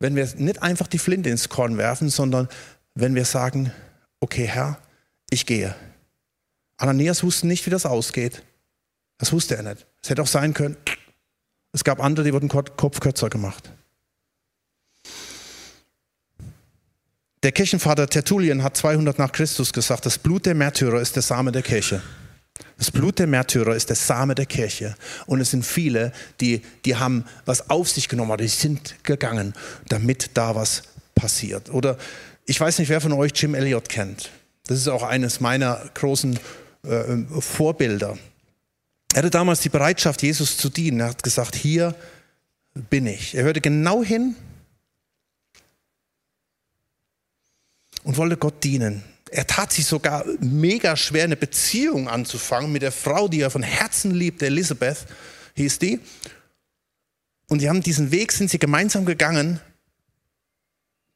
Wenn 0.00 0.16
wir 0.16 0.28
nicht 0.36 0.62
einfach 0.62 0.86
die 0.86 0.98
Flinte 0.98 1.30
ins 1.30 1.48
Korn 1.48 1.78
werfen, 1.78 2.10
sondern 2.10 2.48
wenn 2.96 3.14
wir 3.14 3.24
sagen, 3.24 3.72
okay 4.20 4.46
Herr, 4.46 4.78
ich 5.30 5.46
gehe. 5.46 5.74
Ananias 6.78 7.22
wusste 7.22 7.46
nicht, 7.46 7.64
wie 7.66 7.70
das 7.70 7.86
ausgeht. 7.86 8.42
Das 9.18 9.32
wusste 9.32 9.56
er 9.56 9.62
nicht. 9.62 9.86
Es 10.02 10.10
hätte 10.10 10.22
auch 10.22 10.26
sein 10.26 10.52
können, 10.52 10.76
es 11.72 11.84
gab 11.84 12.02
andere, 12.02 12.24
die 12.24 12.32
wurden 12.32 12.48
Kopf 12.48 13.00
kürzer 13.00 13.28
gemacht. 13.28 13.70
Der 17.42 17.52
Kirchenvater 17.52 18.08
Tertullien 18.08 18.62
hat 18.62 18.76
200 18.76 19.18
nach 19.18 19.30
Christus 19.30 19.72
gesagt, 19.72 20.06
das 20.06 20.18
Blut 20.18 20.46
der 20.46 20.54
Märtyrer 20.54 21.00
ist 21.00 21.14
der 21.16 21.22
Same 21.22 21.52
der 21.52 21.62
Kirche. 21.62 22.02
Das 22.78 22.90
Blut 22.90 23.18
der 23.18 23.26
Märtyrer 23.26 23.76
ist 23.76 23.90
der 23.90 23.96
Same 23.96 24.34
der 24.34 24.46
Kirche. 24.46 24.94
Und 25.26 25.40
es 25.40 25.50
sind 25.50 25.64
viele, 25.64 26.12
die, 26.40 26.62
die 26.84 26.96
haben 26.96 27.26
was 27.44 27.68
auf 27.68 27.90
sich 27.90 28.08
genommen, 28.08 28.38
die 28.38 28.48
sind 28.48 28.96
gegangen, 29.04 29.54
damit 29.88 30.30
da 30.34 30.54
was 30.54 30.82
passiert. 31.14 31.70
Oder 31.70 31.98
ich 32.46 32.60
weiß 32.60 32.78
nicht, 32.78 32.88
wer 32.88 33.00
von 33.00 33.12
euch 33.12 33.32
Jim 33.34 33.54
Elliot 33.54 33.88
kennt. 33.88 34.30
Das 34.66 34.78
ist 34.78 34.88
auch 34.88 35.02
eines 35.02 35.40
meiner 35.40 35.90
großen 35.94 36.38
äh, 36.84 37.16
Vorbilder. 37.40 38.16
Er 39.12 39.18
hatte 39.18 39.30
damals 39.30 39.60
die 39.60 39.68
Bereitschaft, 39.68 40.22
Jesus 40.22 40.56
zu 40.56 40.68
dienen. 40.68 41.00
Er 41.00 41.08
hat 41.08 41.22
gesagt, 41.22 41.56
hier 41.56 41.94
bin 42.74 43.06
ich. 43.06 43.34
Er 43.34 43.44
hörte 43.44 43.60
genau 43.60 44.02
hin 44.02 44.36
und 48.04 48.16
wollte 48.16 48.36
Gott 48.36 48.62
dienen. 48.62 49.02
Er 49.30 49.46
tat 49.46 49.72
sich 49.72 49.86
sogar 49.86 50.24
mega 50.38 50.96
schwer, 50.96 51.24
eine 51.24 51.36
Beziehung 51.36 52.08
anzufangen 52.08 52.70
mit 52.70 52.82
der 52.82 52.92
Frau, 52.92 53.26
die 53.26 53.40
er 53.40 53.50
von 53.50 53.62
Herzen 53.62 54.12
liebt, 54.12 54.42
Elisabeth 54.42 55.06
hieß 55.54 55.80
die. 55.80 56.00
Und 57.48 57.60
die 57.60 57.68
haben 57.68 57.82
diesen 57.82 58.12
Weg, 58.12 58.30
sind 58.32 58.50
sie 58.50 58.58
gemeinsam 58.58 59.04
gegangen 59.04 59.60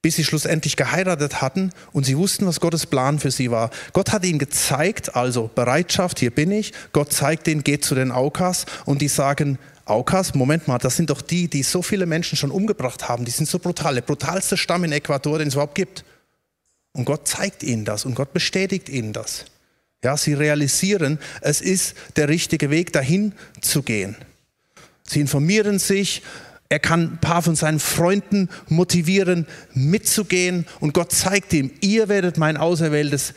bis 0.03 0.17
sie 0.17 0.25
schlussendlich 0.25 0.77
geheiratet 0.77 1.43
hatten 1.43 1.73
und 1.93 2.05
sie 2.05 2.17
wussten, 2.17 2.47
was 2.47 2.61
Gottes 2.61 2.87
Plan 2.87 3.19
für 3.19 3.31
sie 3.31 3.51
war. 3.51 3.71
Gott 3.93 4.13
hat 4.13 4.25
ihnen 4.25 4.39
gezeigt, 4.39 5.15
also 5.15 5.51
Bereitschaft, 5.55 6.19
hier 6.19 6.31
bin 6.31 6.51
ich. 6.51 6.73
Gott 6.93 7.13
zeigt 7.13 7.47
ihnen, 7.49 7.65
geht 7.65 7.85
zu 7.85 7.95
den 7.95 8.11
Aukas 8.11 8.65
und 8.87 9.03
die 9.03 9.09
sagen, 9.09 9.59
Aukas, 9.85 10.35
Moment 10.35 10.69
mal, 10.69 10.79
das 10.79 10.97
sind 10.97 11.11
doch 11.11 11.21
die, 11.21 11.49
die 11.49 11.63
so 11.63 11.83
viele 11.83 12.07
Menschen 12.07 12.37
schon 12.37 12.51
umgebracht 12.51 13.09
haben. 13.09 13.25
Die 13.25 13.31
sind 13.31 13.49
so 13.49 13.59
brutal, 13.59 13.95
der 13.95 14.03
brutalste 14.03 14.57
Stamm 14.57 14.85
in 14.85 14.93
Ecuador, 14.93 15.39
den 15.39 15.49
es 15.49 15.55
überhaupt 15.55 15.75
gibt. 15.75 16.05
Und 16.93 17.05
Gott 17.05 17.29
zeigt 17.29 17.63
ihnen 17.63 17.85
das 17.85 18.05
und 18.05 18.15
Gott 18.15 18.33
bestätigt 18.33 18.89
ihnen 18.89 19.13
das. 19.13 19.45
Ja, 20.03 20.17
sie 20.17 20.33
realisieren, 20.33 21.19
es 21.43 21.61
ist 21.61 21.95
der 22.17 22.29
richtige 22.29 22.71
Weg, 22.71 22.93
dahin 22.93 23.35
zu 23.61 23.83
gehen. 23.83 24.17
Sie 25.03 25.21
informieren 25.21 25.79
sich, 25.79 26.23
er 26.71 26.79
kann 26.79 27.15
ein 27.15 27.19
paar 27.19 27.43
von 27.43 27.57
seinen 27.57 27.81
Freunden 27.81 28.49
motivieren, 28.69 29.47
mitzugehen. 29.75 30.67
Und 30.79 30.95
Gott 30.95 31.11
zeigt 31.11 31.53
ihm, 31.53 31.73
ihr 31.81 32.09
werdet 32.09 32.39
mein 32.39 32.57
auserwähltes 32.57 33.35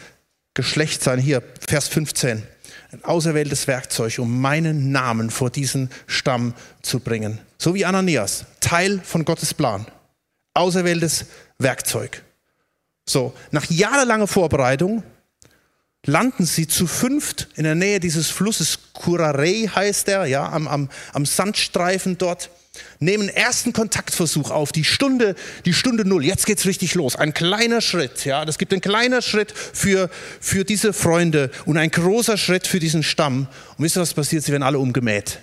Geschlecht 0.53 1.01
sein. 1.01 1.19
Hier, 1.19 1.41
Vers 1.67 1.87
15. 1.87 2.43
Ein 2.91 3.03
auserwähltes 3.03 3.65
Werkzeug, 3.65 4.19
um 4.19 4.39
meinen 4.39 4.91
Namen 4.91 5.31
vor 5.31 5.49
diesen 5.49 5.89
Stamm 6.05 6.53
zu 6.83 6.99
bringen. 6.99 7.39
So 7.57 7.73
wie 7.73 7.85
Ananias, 7.85 8.45
Teil 8.59 9.01
von 9.03 9.25
Gottes 9.25 9.55
Plan. 9.55 9.87
Auserwähltes 10.53 11.25
Werkzeug. 11.57 12.21
So, 13.09 13.33
nach 13.49 13.65
jahrelanger 13.65 14.27
Vorbereitung 14.27 15.01
landen 16.05 16.45
sie 16.45 16.67
zu 16.67 16.85
fünft 16.85 17.47
in 17.55 17.63
der 17.63 17.73
Nähe 17.73 17.99
dieses 17.99 18.29
Flusses 18.29 18.77
Curarey 18.93 19.71
heißt 19.73 20.07
er, 20.09 20.27
ja, 20.27 20.47
am, 20.51 20.67
am, 20.67 20.89
am 21.13 21.25
Sandstreifen 21.25 22.19
dort 22.19 22.51
nehmen 22.99 23.29
ersten 23.29 23.73
Kontaktversuch 23.73 24.51
auf, 24.51 24.71
die 24.71 24.83
Stunde, 24.83 25.35
die 25.65 25.73
Stunde 25.73 26.05
Null. 26.05 26.25
Jetzt 26.25 26.45
geht's 26.45 26.65
richtig 26.65 26.95
los. 26.95 27.15
Ein 27.15 27.33
kleiner 27.33 27.81
Schritt, 27.81 28.25
ja. 28.25 28.45
Das 28.45 28.57
gibt 28.57 28.71
einen 28.71 28.81
kleiner 28.81 29.21
Schritt 29.21 29.51
für, 29.51 30.09
für 30.39 30.63
diese 30.63 30.93
Freunde 30.93 31.51
und 31.65 31.77
ein 31.77 31.91
großer 31.91 32.37
Schritt 32.37 32.67
für 32.67 32.79
diesen 32.79 33.03
Stamm. 33.03 33.47
Und 33.77 33.83
wisst 33.85 33.97
ihr, 33.97 34.01
was 34.01 34.13
passiert? 34.13 34.43
Sie 34.43 34.51
werden 34.51 34.63
alle 34.63 34.79
umgemäht 34.79 35.39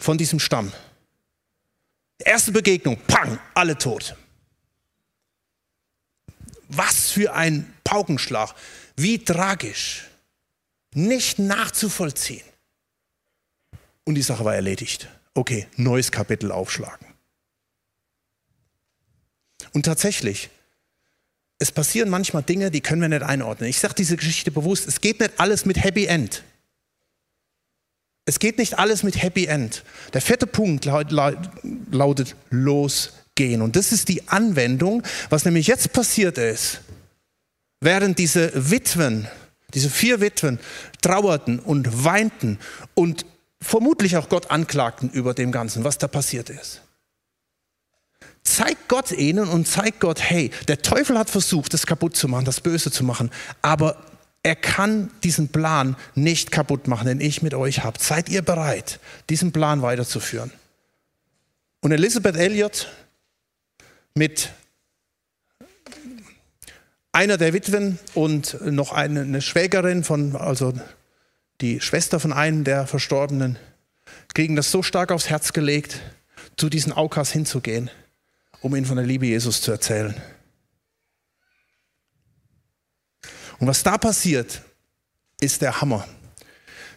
von 0.00 0.18
diesem 0.18 0.40
Stamm. 0.40 0.72
Erste 2.18 2.52
Begegnung, 2.52 2.98
pang, 3.06 3.38
alle 3.54 3.76
tot. 3.76 4.16
Was 6.68 7.10
für 7.10 7.34
ein 7.34 7.72
Paukenschlag. 7.84 8.54
Wie 8.96 9.18
tragisch. 9.18 10.04
Nicht 10.94 11.38
nachzuvollziehen. 11.38 12.42
Und 14.04 14.14
die 14.14 14.22
Sache 14.22 14.44
war 14.44 14.54
erledigt 14.54 15.08
okay, 15.36 15.66
neues 15.76 16.10
Kapitel 16.10 16.50
aufschlagen. 16.50 17.06
Und 19.72 19.84
tatsächlich, 19.84 20.50
es 21.58 21.72
passieren 21.72 22.08
manchmal 22.08 22.42
Dinge, 22.42 22.70
die 22.70 22.80
können 22.80 23.00
wir 23.00 23.08
nicht 23.08 23.22
einordnen. 23.22 23.68
Ich 23.68 23.78
sage 23.78 23.94
diese 23.94 24.16
Geschichte 24.16 24.50
bewusst, 24.50 24.86
es 24.88 25.00
geht 25.00 25.20
nicht 25.20 25.38
alles 25.38 25.64
mit 25.64 25.82
Happy 25.82 26.06
End. 26.06 26.42
Es 28.24 28.38
geht 28.38 28.58
nicht 28.58 28.78
alles 28.78 29.02
mit 29.02 29.22
Happy 29.22 29.46
End. 29.46 29.84
Der 30.12 30.20
vierte 30.20 30.46
Punkt 30.46 30.84
lautet 30.84 32.36
losgehen. 32.50 33.62
Und 33.62 33.76
das 33.76 33.92
ist 33.92 34.08
die 34.08 34.26
Anwendung, 34.28 35.02
was 35.30 35.44
nämlich 35.44 35.66
jetzt 35.66 35.92
passiert 35.92 36.36
ist. 36.36 36.80
Während 37.80 38.18
diese 38.18 38.50
Witwen, 38.70 39.28
diese 39.74 39.90
vier 39.90 40.20
Witwen 40.20 40.58
trauerten 41.02 41.58
und 41.58 42.04
weinten 42.04 42.58
und 42.94 43.26
vermutlich 43.60 44.16
auch 44.16 44.28
Gott 44.28 44.50
anklagten 44.50 45.10
über 45.10 45.34
dem 45.34 45.52
Ganzen, 45.52 45.84
was 45.84 45.98
da 45.98 46.08
passiert 46.08 46.50
ist. 46.50 46.82
Zeigt 48.44 48.88
Gott 48.88 49.10
ihnen 49.12 49.48
und 49.48 49.66
zeigt 49.66 50.00
Gott, 50.00 50.20
hey, 50.20 50.50
der 50.68 50.82
Teufel 50.82 51.18
hat 51.18 51.30
versucht, 51.30 51.74
das 51.74 51.86
kaputt 51.86 52.16
zu 52.16 52.28
machen, 52.28 52.44
das 52.44 52.60
Böse 52.60 52.90
zu 52.90 53.02
machen, 53.02 53.30
aber 53.60 53.96
er 54.42 54.54
kann 54.54 55.10
diesen 55.24 55.48
Plan 55.48 55.96
nicht 56.14 56.52
kaputt 56.52 56.86
machen, 56.86 57.08
den 57.08 57.20
ich 57.20 57.42
mit 57.42 57.54
euch 57.54 57.82
habe. 57.82 57.98
Seid 58.00 58.28
ihr 58.28 58.42
bereit, 58.42 59.00
diesen 59.28 59.50
Plan 59.50 59.82
weiterzuführen? 59.82 60.52
Und 61.80 61.90
Elizabeth 61.90 62.36
Elliot 62.36 62.88
mit 64.14 64.50
einer 67.10 67.38
der 67.38 67.54
Witwen 67.54 67.98
und 68.14 68.60
noch 68.60 68.92
eine, 68.92 69.22
eine 69.22 69.42
Schwägerin 69.42 70.04
von, 70.04 70.36
also 70.36 70.72
die 71.60 71.80
Schwester 71.80 72.20
von 72.20 72.32
einem 72.32 72.64
der 72.64 72.86
Verstorbenen, 72.86 73.58
kriegen 74.34 74.56
das 74.56 74.70
so 74.70 74.82
stark 74.82 75.12
aufs 75.12 75.28
Herz 75.28 75.52
gelegt, 75.52 76.00
zu 76.56 76.68
diesen 76.68 76.92
Aukas 76.92 77.32
hinzugehen, 77.32 77.90
um 78.60 78.74
ihnen 78.76 78.86
von 78.86 78.96
der 78.96 79.06
Liebe 79.06 79.26
Jesus 79.26 79.60
zu 79.62 79.70
erzählen. 79.70 80.14
Und 83.58 83.66
was 83.66 83.82
da 83.82 83.96
passiert, 83.96 84.62
ist 85.40 85.62
der 85.62 85.80
Hammer. 85.80 86.06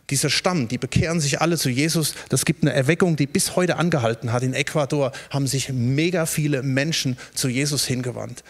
Dieser 0.10 0.30
Stamm, 0.30 0.68
die 0.68 0.78
bekehren 0.78 1.20
sich 1.20 1.40
alle 1.40 1.58
zu 1.58 1.70
Jesus. 1.70 2.16
Das 2.30 2.44
gibt 2.44 2.64
eine 2.64 2.74
Erweckung, 2.74 3.16
die 3.16 3.28
bis 3.28 3.56
heute 3.56 3.78
angehalten 3.78 4.34
hat. 4.34 4.44
In 4.44 4.54
Ecuador 4.54 5.12
haben 5.30 5.46
sich 5.46 5.70
mega 5.70 6.26
viele 6.26 6.64
Menschen 6.64 7.18
zu 7.34 7.48
Jesus 7.48 7.86
hingewandt. 7.86 8.44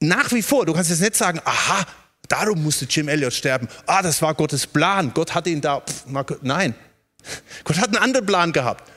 Nach 0.00 0.32
wie 0.32 0.42
vor, 0.42 0.66
du 0.66 0.72
kannst 0.72 0.90
jetzt 0.90 1.00
nicht 1.00 1.14
sagen, 1.14 1.40
aha, 1.44 1.86
Darum 2.28 2.62
musste 2.62 2.86
Jim 2.86 3.08
Elliot 3.08 3.32
sterben. 3.32 3.68
Ah, 3.86 4.02
das 4.02 4.22
war 4.22 4.34
Gottes 4.34 4.66
Plan. 4.66 5.12
Gott 5.14 5.34
hatte 5.34 5.50
ihn 5.50 5.60
da. 5.60 5.80
Pff, 5.80 6.04
nein. 6.42 6.74
Gott 7.64 7.78
hat 7.78 7.88
einen 7.88 7.98
anderen 7.98 8.26
Plan 8.26 8.52
gehabt. 8.52 8.90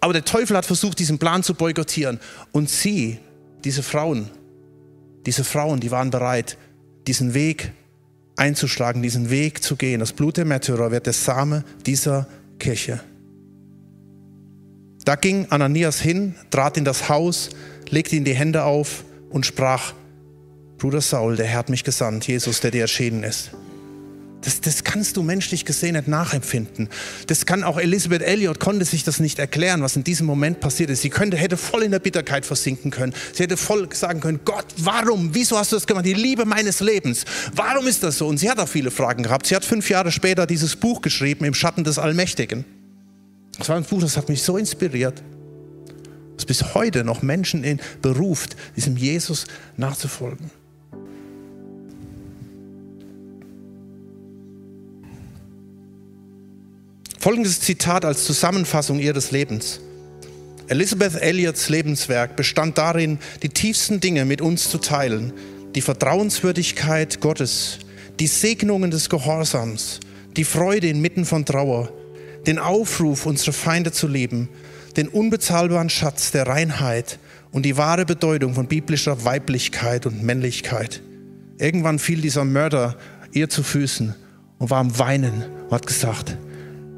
Aber 0.00 0.12
der 0.12 0.24
Teufel 0.24 0.56
hat 0.56 0.66
versucht, 0.66 0.98
diesen 0.98 1.18
Plan 1.18 1.42
zu 1.42 1.54
boykottieren. 1.54 2.20
Und 2.52 2.68
sie, 2.68 3.18
diese 3.64 3.82
Frauen, 3.82 4.30
diese 5.24 5.44
Frauen, 5.44 5.80
die 5.80 5.90
waren 5.90 6.10
bereit, 6.10 6.58
diesen 7.06 7.32
Weg 7.32 7.72
einzuschlagen, 8.36 9.02
diesen 9.02 9.30
Weg 9.30 9.62
zu 9.62 9.76
gehen. 9.76 10.00
Das 10.00 10.12
Blut 10.12 10.36
der 10.36 10.44
Märtyrer 10.44 10.90
wird 10.90 11.06
der 11.06 11.12
Same 11.12 11.64
dieser 11.86 12.26
Kirche. 12.58 13.00
Da 15.04 15.16
ging 15.16 15.46
Ananias 15.50 16.00
hin, 16.00 16.34
trat 16.50 16.76
in 16.76 16.84
das 16.84 17.08
Haus, 17.08 17.50
legte 17.88 18.16
ihm 18.16 18.24
die 18.24 18.34
Hände 18.34 18.64
auf 18.64 19.04
und 19.30 19.44
sprach, 19.44 19.92
Bruder 20.78 21.00
Saul, 21.00 21.36
der 21.36 21.46
Herr 21.46 21.60
hat 21.60 21.70
mich 21.70 21.84
gesandt, 21.84 22.26
Jesus, 22.26 22.60
der 22.60 22.70
dir 22.70 22.82
erschienen 22.82 23.22
ist. 23.22 23.50
Das, 24.44 24.60
das 24.60 24.84
kannst 24.84 25.16
du 25.16 25.22
menschlich 25.22 25.64
gesehen 25.64 25.94
nicht 25.94 26.06
nachempfinden. 26.06 26.90
Das 27.28 27.46
kann 27.46 27.64
auch 27.64 27.78
Elisabeth 27.78 28.20
Elliot, 28.20 28.60
konnte 28.60 28.84
sich 28.84 29.02
das 29.02 29.18
nicht 29.18 29.38
erklären, 29.38 29.80
was 29.80 29.96
in 29.96 30.04
diesem 30.04 30.26
Moment 30.26 30.60
passiert 30.60 30.90
ist. 30.90 31.00
Sie 31.00 31.08
könnte, 31.08 31.38
hätte 31.38 31.56
voll 31.56 31.82
in 31.82 31.90
der 31.90 31.98
Bitterkeit 31.98 32.44
versinken 32.44 32.90
können. 32.90 33.14
Sie 33.32 33.42
hätte 33.42 33.56
voll 33.56 33.88
sagen 33.94 34.20
können, 34.20 34.40
Gott, 34.44 34.66
warum, 34.76 35.30
wieso 35.34 35.56
hast 35.56 35.72
du 35.72 35.76
das 35.76 35.86
gemacht? 35.86 36.04
Die 36.04 36.12
Liebe 36.12 36.44
meines 36.44 36.80
Lebens. 36.80 37.24
Warum 37.54 37.86
ist 37.86 38.02
das 38.02 38.18
so? 38.18 38.26
Und 38.26 38.36
sie 38.36 38.50
hat 38.50 38.58
auch 38.58 38.68
viele 38.68 38.90
Fragen 38.90 39.22
gehabt. 39.22 39.46
Sie 39.46 39.56
hat 39.56 39.64
fünf 39.64 39.88
Jahre 39.88 40.12
später 40.12 40.46
dieses 40.46 40.76
Buch 40.76 41.00
geschrieben, 41.00 41.46
Im 41.46 41.54
Schatten 41.54 41.82
des 41.82 41.98
Allmächtigen. 41.98 42.66
Das 43.56 43.70
war 43.70 43.76
ein 43.76 43.84
Buch, 43.84 44.00
das 44.00 44.18
hat 44.18 44.28
mich 44.28 44.42
so 44.42 44.58
inspiriert. 44.58 45.22
Das 46.36 46.44
bis 46.44 46.74
heute 46.74 47.04
noch 47.04 47.22
Menschen 47.22 47.64
in, 47.64 47.80
beruft, 48.02 48.56
diesem 48.76 48.98
Jesus 48.98 49.46
nachzufolgen. 49.78 50.50
Folgendes 57.24 57.58
Zitat 57.58 58.04
als 58.04 58.26
Zusammenfassung 58.26 58.98
ihres 58.98 59.30
Lebens. 59.30 59.80
Elizabeth 60.68 61.14
Elliots 61.14 61.70
Lebenswerk 61.70 62.36
bestand 62.36 62.76
darin, 62.76 63.18
die 63.42 63.48
tiefsten 63.48 63.98
Dinge 63.98 64.26
mit 64.26 64.42
uns 64.42 64.68
zu 64.68 64.76
teilen, 64.76 65.32
die 65.74 65.80
Vertrauenswürdigkeit 65.80 67.22
Gottes, 67.22 67.78
die 68.20 68.26
Segnungen 68.26 68.90
des 68.90 69.08
Gehorsams, 69.08 70.00
die 70.36 70.44
Freude 70.44 70.90
inmitten 70.90 71.24
von 71.24 71.46
Trauer, 71.46 71.90
den 72.46 72.58
Aufruf, 72.58 73.24
unsere 73.24 73.54
Feinde 73.54 73.90
zu 73.90 74.06
lieben, 74.06 74.50
den 74.98 75.08
unbezahlbaren 75.08 75.88
Schatz 75.88 76.30
der 76.30 76.46
Reinheit 76.46 77.18
und 77.52 77.64
die 77.64 77.78
wahre 77.78 78.04
Bedeutung 78.04 78.52
von 78.52 78.66
biblischer 78.66 79.24
Weiblichkeit 79.24 80.04
und 80.04 80.22
Männlichkeit. 80.22 81.02
Irgendwann 81.56 81.98
fiel 81.98 82.20
dieser 82.20 82.44
Mörder 82.44 82.98
ihr 83.32 83.48
zu 83.48 83.62
Füßen 83.62 84.14
und 84.58 84.68
war 84.68 84.80
am 84.80 84.98
Weinen 84.98 85.42
und 85.64 85.72
hat 85.72 85.86
gesagt, 85.86 86.36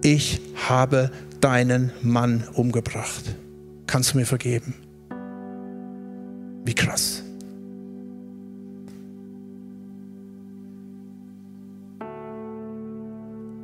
ich 0.07 0.41
habe 0.69 1.11
deinen 1.41 1.91
Mann 2.01 2.45
umgebracht. 2.55 3.35
Kannst 3.89 4.15
du 4.15 4.19
mir 4.19 4.25
vergeben? 4.25 4.75
Wie 6.65 6.75
krass. 6.75 7.25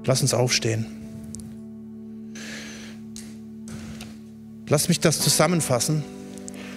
Lass 0.05 0.21
uns 0.21 0.35
aufstehen. 0.35 0.87
Lass 4.67 4.89
mich 4.89 4.99
das 4.99 5.21
zusammenfassen, 5.21 6.03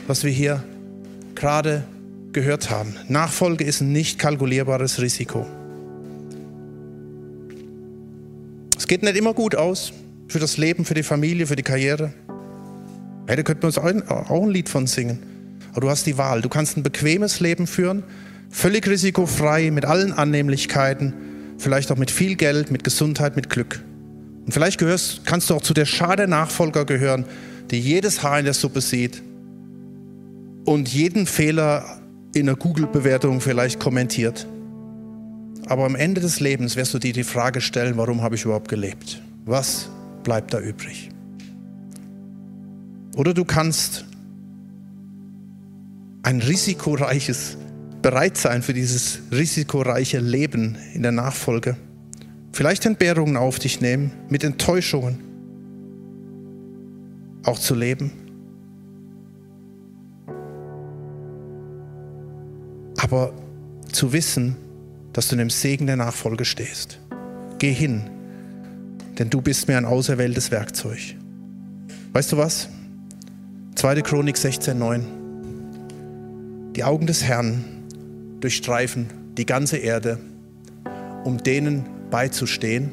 was 0.06 0.24
wir 0.24 0.32
hier 0.32 0.64
gerade 1.34 1.86
gehört 2.34 2.70
haben. 2.70 2.96
Nachfolge 3.08 3.64
ist 3.64 3.82
ein 3.82 3.92
nicht 3.92 4.20
kalkulierbares 4.20 5.02
Risiko. 5.02 5.48
Es 8.86 8.88
geht 8.88 9.02
nicht 9.02 9.18
immer 9.18 9.34
gut 9.34 9.56
aus 9.56 9.94
für 10.28 10.38
das 10.38 10.58
Leben, 10.58 10.86
für 10.86 10.94
die 10.94 11.02
Familie, 11.02 11.48
für 11.48 11.56
die 11.56 11.64
Karriere. 11.64 12.14
Hey, 13.26 13.36
da 13.36 13.42
könnten 13.42 13.64
wir 13.64 13.68
uns 13.70 13.80
auch 13.80 14.44
ein 14.44 14.50
Lied 14.52 14.70
von 14.70 14.86
singen. 14.86 15.18
Aber 15.72 15.82
du 15.82 15.90
hast 15.90 16.06
die 16.06 16.20
Wahl. 16.20 16.44
Du 16.44 16.50
kannst 16.50 16.78
ein 16.78 16.84
bequemes 16.84 17.40
Leben 17.40 17.66
führen, 17.66 18.04
völlig 18.52 18.88
risikofrei, 18.88 19.72
mit 19.72 19.86
allen 19.86 20.14
Annehmlichkeiten, 20.14 21.16
vielleicht 21.58 21.92
auch 21.92 21.98
mit 21.98 22.12
viel 22.12 22.36
Geld, 22.36 22.70
mit 22.70 22.84
Gesundheit, 22.84 23.36
mit 23.36 23.50
Glück. 23.50 23.82
Und 24.46 24.52
vielleicht 24.52 24.78
gehörst, 24.78 25.26
kannst 25.26 25.50
du 25.50 25.56
auch 25.56 25.64
zu 25.64 25.74
der 25.74 25.86
Schar 25.86 26.16
der 26.16 26.28
Nachfolger 26.28 26.86
gehören, 26.86 27.26
die 27.72 27.80
jedes 27.80 28.22
Haar 28.22 28.38
in 28.38 28.46
der 28.46 28.54
Suppe 28.54 28.82
sieht 28.82 29.24
und 30.66 30.90
jeden 30.90 31.26
Fehler 31.26 32.02
in 32.36 32.46
der 32.46 32.56
Google-Bewertung 32.56 33.42
vielleicht 33.42 33.80
kommentiert. 33.80 34.46
Aber 35.68 35.86
am 35.86 35.96
Ende 35.96 36.22
des 36.22 36.40
Lebens 36.40 36.76
wirst 36.76 36.94
du 36.94 37.00
dir 37.00 37.14
die 37.14 37.24
Frage 37.24 37.60
stellen, 37.60 37.98
warum 37.98 38.22
habe 38.22 38.36
ich 38.36 38.46
überhaupt 38.46 38.70
gelebt? 38.70 39.22
Was 39.46 39.90
bleibt 40.24 40.54
da 40.54 40.60
übrig? 40.60 41.10
Oder 43.16 43.34
du 43.34 43.46
kannst 43.46 44.06
ein 46.24 46.42
risikoreiches 46.42 47.58
bereit 48.02 48.38
sein 48.38 48.62
für 48.62 48.74
dieses 48.74 49.20
risikoreiche 49.32 50.20
Leben 50.20 50.78
in 50.94 51.02
der 51.02 51.12
Nachfolge. 51.12 51.78
Vielleicht 52.52 52.86
Entbehrungen 52.86 53.36
auf 53.36 53.58
dich 53.58 53.82
nehmen, 53.82 54.12
mit 54.30 54.44
Enttäuschungen 54.44 55.24
auch 57.44 57.58
zu 57.58 57.74
leben. 57.74 58.12
Aber 62.98 63.34
zu 63.92 64.14
wissen, 64.14 64.56
dass 65.16 65.30
du 65.30 65.36
in 65.36 65.40
dem 65.40 65.50
Segen 65.50 65.88
der 65.88 65.96
Nachfolge 65.96 66.44
stehst. 66.44 67.00
Geh 67.58 67.72
hin, 67.72 68.10
denn 69.18 69.30
du 69.30 69.42
bist 69.42 69.70
mir 69.70 69.78
ein 69.78 69.86
auserwähltes 69.86 70.52
Werkzeug. 70.52 71.16
Weißt 72.12 72.34
du 72.34 72.38
was? 72.38 72.68
2. 73.76 74.02
Chronik 74.02 74.36
16,9. 74.36 76.74
Die 76.74 76.84
Augen 76.84 77.08
des 77.08 77.24
Herrn 77.24 77.64
durchstreifen 78.42 79.08
die 79.38 79.46
ganze 79.46 79.78
Erde, 79.78 80.20
um 81.24 81.38
denen 81.38 81.86
beizustehen, 82.12 82.92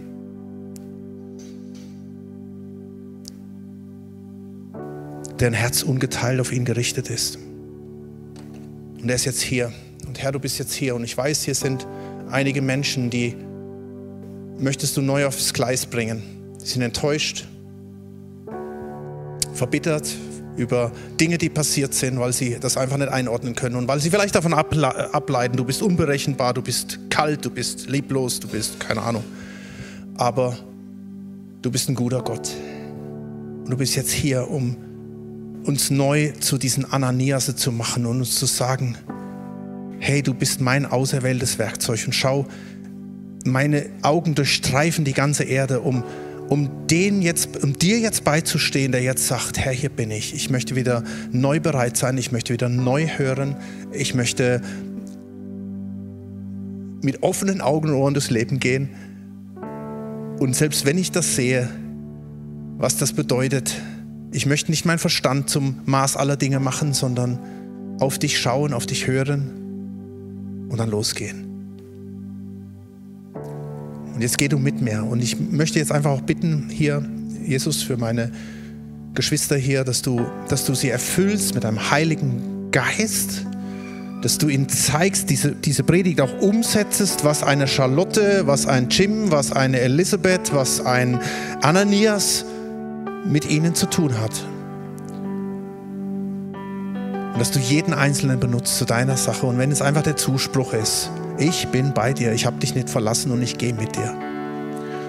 deren 5.40 5.54
Herz 5.54 5.82
ungeteilt 5.82 6.38
auf 6.38 6.52
ihn 6.52 6.64
gerichtet 6.64 7.10
ist. 7.10 7.36
Und 9.00 9.08
er 9.08 9.16
ist 9.16 9.24
jetzt 9.24 9.40
hier. 9.40 9.72
Und 10.06 10.22
Herr, 10.22 10.30
du 10.30 10.38
bist 10.38 10.60
jetzt 10.60 10.72
hier. 10.72 10.94
Und 10.94 11.02
ich 11.02 11.16
weiß, 11.16 11.42
hier 11.42 11.56
sind 11.56 11.84
einige 12.32 12.62
Menschen, 12.62 13.10
die 13.10 13.36
möchtest 14.58 14.96
du 14.96 15.02
neu 15.02 15.26
aufs 15.26 15.52
Gleis 15.52 15.86
bringen. 15.86 16.22
Sie 16.58 16.74
sind 16.74 16.82
enttäuscht, 16.82 17.46
verbittert 19.52 20.08
über 20.56 20.92
Dinge, 21.20 21.38
die 21.38 21.48
passiert 21.48 21.94
sind, 21.94 22.18
weil 22.18 22.32
sie 22.32 22.58
das 22.60 22.76
einfach 22.76 22.96
nicht 22.98 23.10
einordnen 23.10 23.54
können 23.54 23.76
und 23.76 23.88
weil 23.88 24.00
sie 24.00 24.10
vielleicht 24.10 24.34
davon 24.34 24.52
ableiten, 24.54 25.56
du 25.56 25.64
bist 25.64 25.82
unberechenbar, 25.82 26.54
du 26.54 26.62
bist 26.62 26.98
kalt, 27.10 27.44
du 27.44 27.50
bist 27.50 27.88
lieblos, 27.88 28.40
du 28.40 28.48
bist 28.48 28.78
keine 28.78 29.02
Ahnung. 29.02 29.24
Aber 30.16 30.56
du 31.62 31.70
bist 31.70 31.88
ein 31.88 31.94
guter 31.94 32.22
Gott. 32.22 32.50
Und 33.64 33.70
du 33.70 33.76
bist 33.76 33.96
jetzt 33.96 34.10
hier, 34.10 34.50
um 34.50 34.76
uns 35.64 35.90
neu 35.90 36.32
zu 36.40 36.58
diesen 36.58 36.90
Ananias 36.92 37.54
zu 37.56 37.72
machen 37.72 38.04
und 38.04 38.18
uns 38.18 38.34
zu 38.38 38.46
sagen, 38.46 38.96
hey, 40.02 40.20
du 40.20 40.34
bist 40.34 40.60
mein 40.60 40.84
auserwähltes 40.84 41.60
Werkzeug 41.60 42.02
und 42.06 42.12
schau, 42.12 42.44
meine 43.44 43.86
Augen 44.02 44.34
durchstreifen 44.34 45.04
die 45.04 45.12
ganze 45.12 45.44
Erde, 45.44 45.80
um, 45.80 46.02
um, 46.48 46.68
den 46.90 47.22
jetzt, 47.22 47.62
um 47.62 47.78
dir 47.78 48.00
jetzt 48.00 48.24
beizustehen, 48.24 48.90
der 48.90 49.00
jetzt 49.00 49.28
sagt, 49.28 49.60
Herr, 49.60 49.70
hier 49.70 49.90
bin 49.90 50.10
ich. 50.10 50.34
Ich 50.34 50.50
möchte 50.50 50.74
wieder 50.74 51.04
neu 51.30 51.60
bereit 51.60 51.96
sein, 51.96 52.18
ich 52.18 52.32
möchte 52.32 52.52
wieder 52.52 52.68
neu 52.68 53.06
hören, 53.16 53.54
ich 53.92 54.12
möchte 54.12 54.60
mit 57.00 57.22
offenen 57.22 57.60
Augen 57.60 57.90
und 57.90 57.94
Ohren 57.94 58.14
durchs 58.14 58.30
Leben 58.30 58.58
gehen. 58.58 58.88
Und 60.40 60.56
selbst 60.56 60.84
wenn 60.84 60.98
ich 60.98 61.12
das 61.12 61.36
sehe, 61.36 61.68
was 62.76 62.96
das 62.96 63.12
bedeutet, 63.12 63.80
ich 64.32 64.46
möchte 64.46 64.72
nicht 64.72 64.84
meinen 64.84 64.98
Verstand 64.98 65.48
zum 65.48 65.78
Maß 65.84 66.16
aller 66.16 66.36
Dinge 66.36 66.58
machen, 66.58 66.92
sondern 66.92 67.38
auf 68.00 68.18
dich 68.18 68.40
schauen, 68.40 68.72
auf 68.72 68.86
dich 68.86 69.06
hören 69.06 69.61
und 70.72 70.78
dann 70.78 70.90
losgehen. 70.90 71.44
Und 74.14 74.20
jetzt 74.22 74.38
geh 74.38 74.48
du 74.48 74.58
mit 74.58 74.80
mir. 74.80 75.04
Und 75.04 75.22
ich 75.22 75.38
möchte 75.38 75.78
jetzt 75.78 75.92
einfach 75.92 76.10
auch 76.10 76.22
bitten, 76.22 76.68
hier, 76.70 77.04
Jesus, 77.46 77.82
für 77.82 77.96
meine 77.96 78.32
Geschwister 79.14 79.56
hier, 79.56 79.84
dass 79.84 80.00
du, 80.00 80.26
dass 80.48 80.64
du 80.64 80.74
sie 80.74 80.88
erfüllst 80.88 81.54
mit 81.54 81.66
einem 81.66 81.90
heiligen 81.90 82.70
Geist, 82.70 83.46
dass 84.22 84.38
du 84.38 84.48
ihnen 84.48 84.68
zeigst, 84.68 85.28
diese, 85.28 85.52
diese 85.52 85.82
Predigt 85.82 86.20
auch 86.22 86.40
umsetzt, 86.40 87.22
was 87.22 87.42
eine 87.42 87.68
Charlotte, 87.68 88.46
was 88.46 88.66
ein 88.66 88.88
Jim, 88.88 89.30
was 89.30 89.52
eine 89.52 89.80
Elisabeth, 89.80 90.54
was 90.54 90.80
ein 90.80 91.20
Ananias, 91.60 92.46
mit 93.26 93.48
ihnen 93.50 93.74
zu 93.74 93.86
tun 93.86 94.18
hat. 94.18 94.32
Dass 97.42 97.50
du 97.50 97.58
jeden 97.58 97.92
Einzelnen 97.92 98.38
benutzt 98.38 98.78
zu 98.78 98.84
deiner 98.84 99.16
Sache. 99.16 99.46
Und 99.46 99.58
wenn 99.58 99.72
es 99.72 99.82
einfach 99.82 100.04
der 100.04 100.16
Zuspruch 100.16 100.74
ist, 100.74 101.10
ich 101.38 101.66
bin 101.66 101.92
bei 101.92 102.12
dir, 102.12 102.32
ich 102.32 102.46
habe 102.46 102.56
dich 102.58 102.76
nicht 102.76 102.88
verlassen 102.88 103.32
und 103.32 103.42
ich 103.42 103.58
gehe 103.58 103.74
mit 103.74 103.96
dir. 103.96 104.16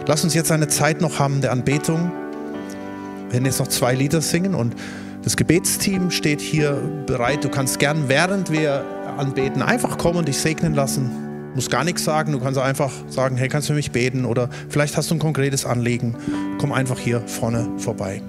Lass 0.07 0.23
uns 0.23 0.33
jetzt 0.33 0.51
eine 0.51 0.67
Zeit 0.67 0.99
noch 0.99 1.19
haben 1.19 1.41
der 1.41 1.51
Anbetung. 1.51 2.11
Wir 3.25 3.33
werden 3.33 3.45
jetzt 3.45 3.59
noch 3.59 3.67
zwei 3.67 3.93
Lieder 3.93 4.19
singen 4.19 4.55
und 4.55 4.73
das 5.21 5.37
Gebetsteam 5.37 6.09
steht 6.09 6.41
hier 6.41 6.71
bereit. 7.05 7.43
Du 7.43 7.49
kannst 7.49 7.77
gern, 7.77 8.09
während 8.09 8.49
wir 8.49 8.83
anbeten, 9.15 9.61
einfach 9.61 9.99
kommen 9.99 10.17
und 10.17 10.27
dich 10.27 10.39
segnen 10.39 10.73
lassen. 10.73 11.11
Du 11.51 11.57
musst 11.57 11.69
gar 11.69 11.83
nichts 11.83 12.03
sagen, 12.03 12.31
du 12.31 12.39
kannst 12.39 12.59
einfach 12.59 12.91
sagen, 13.09 13.37
hey, 13.37 13.47
kannst 13.47 13.69
du 13.69 13.73
für 13.73 13.77
mich 13.77 13.91
beten 13.91 14.25
oder 14.25 14.49
vielleicht 14.69 14.97
hast 14.97 15.11
du 15.11 15.15
ein 15.15 15.19
konkretes 15.19 15.67
Anliegen. 15.67 16.15
Komm 16.57 16.71
einfach 16.71 16.97
hier 16.97 17.21
vorne 17.27 17.69
vorbei. 17.77 18.23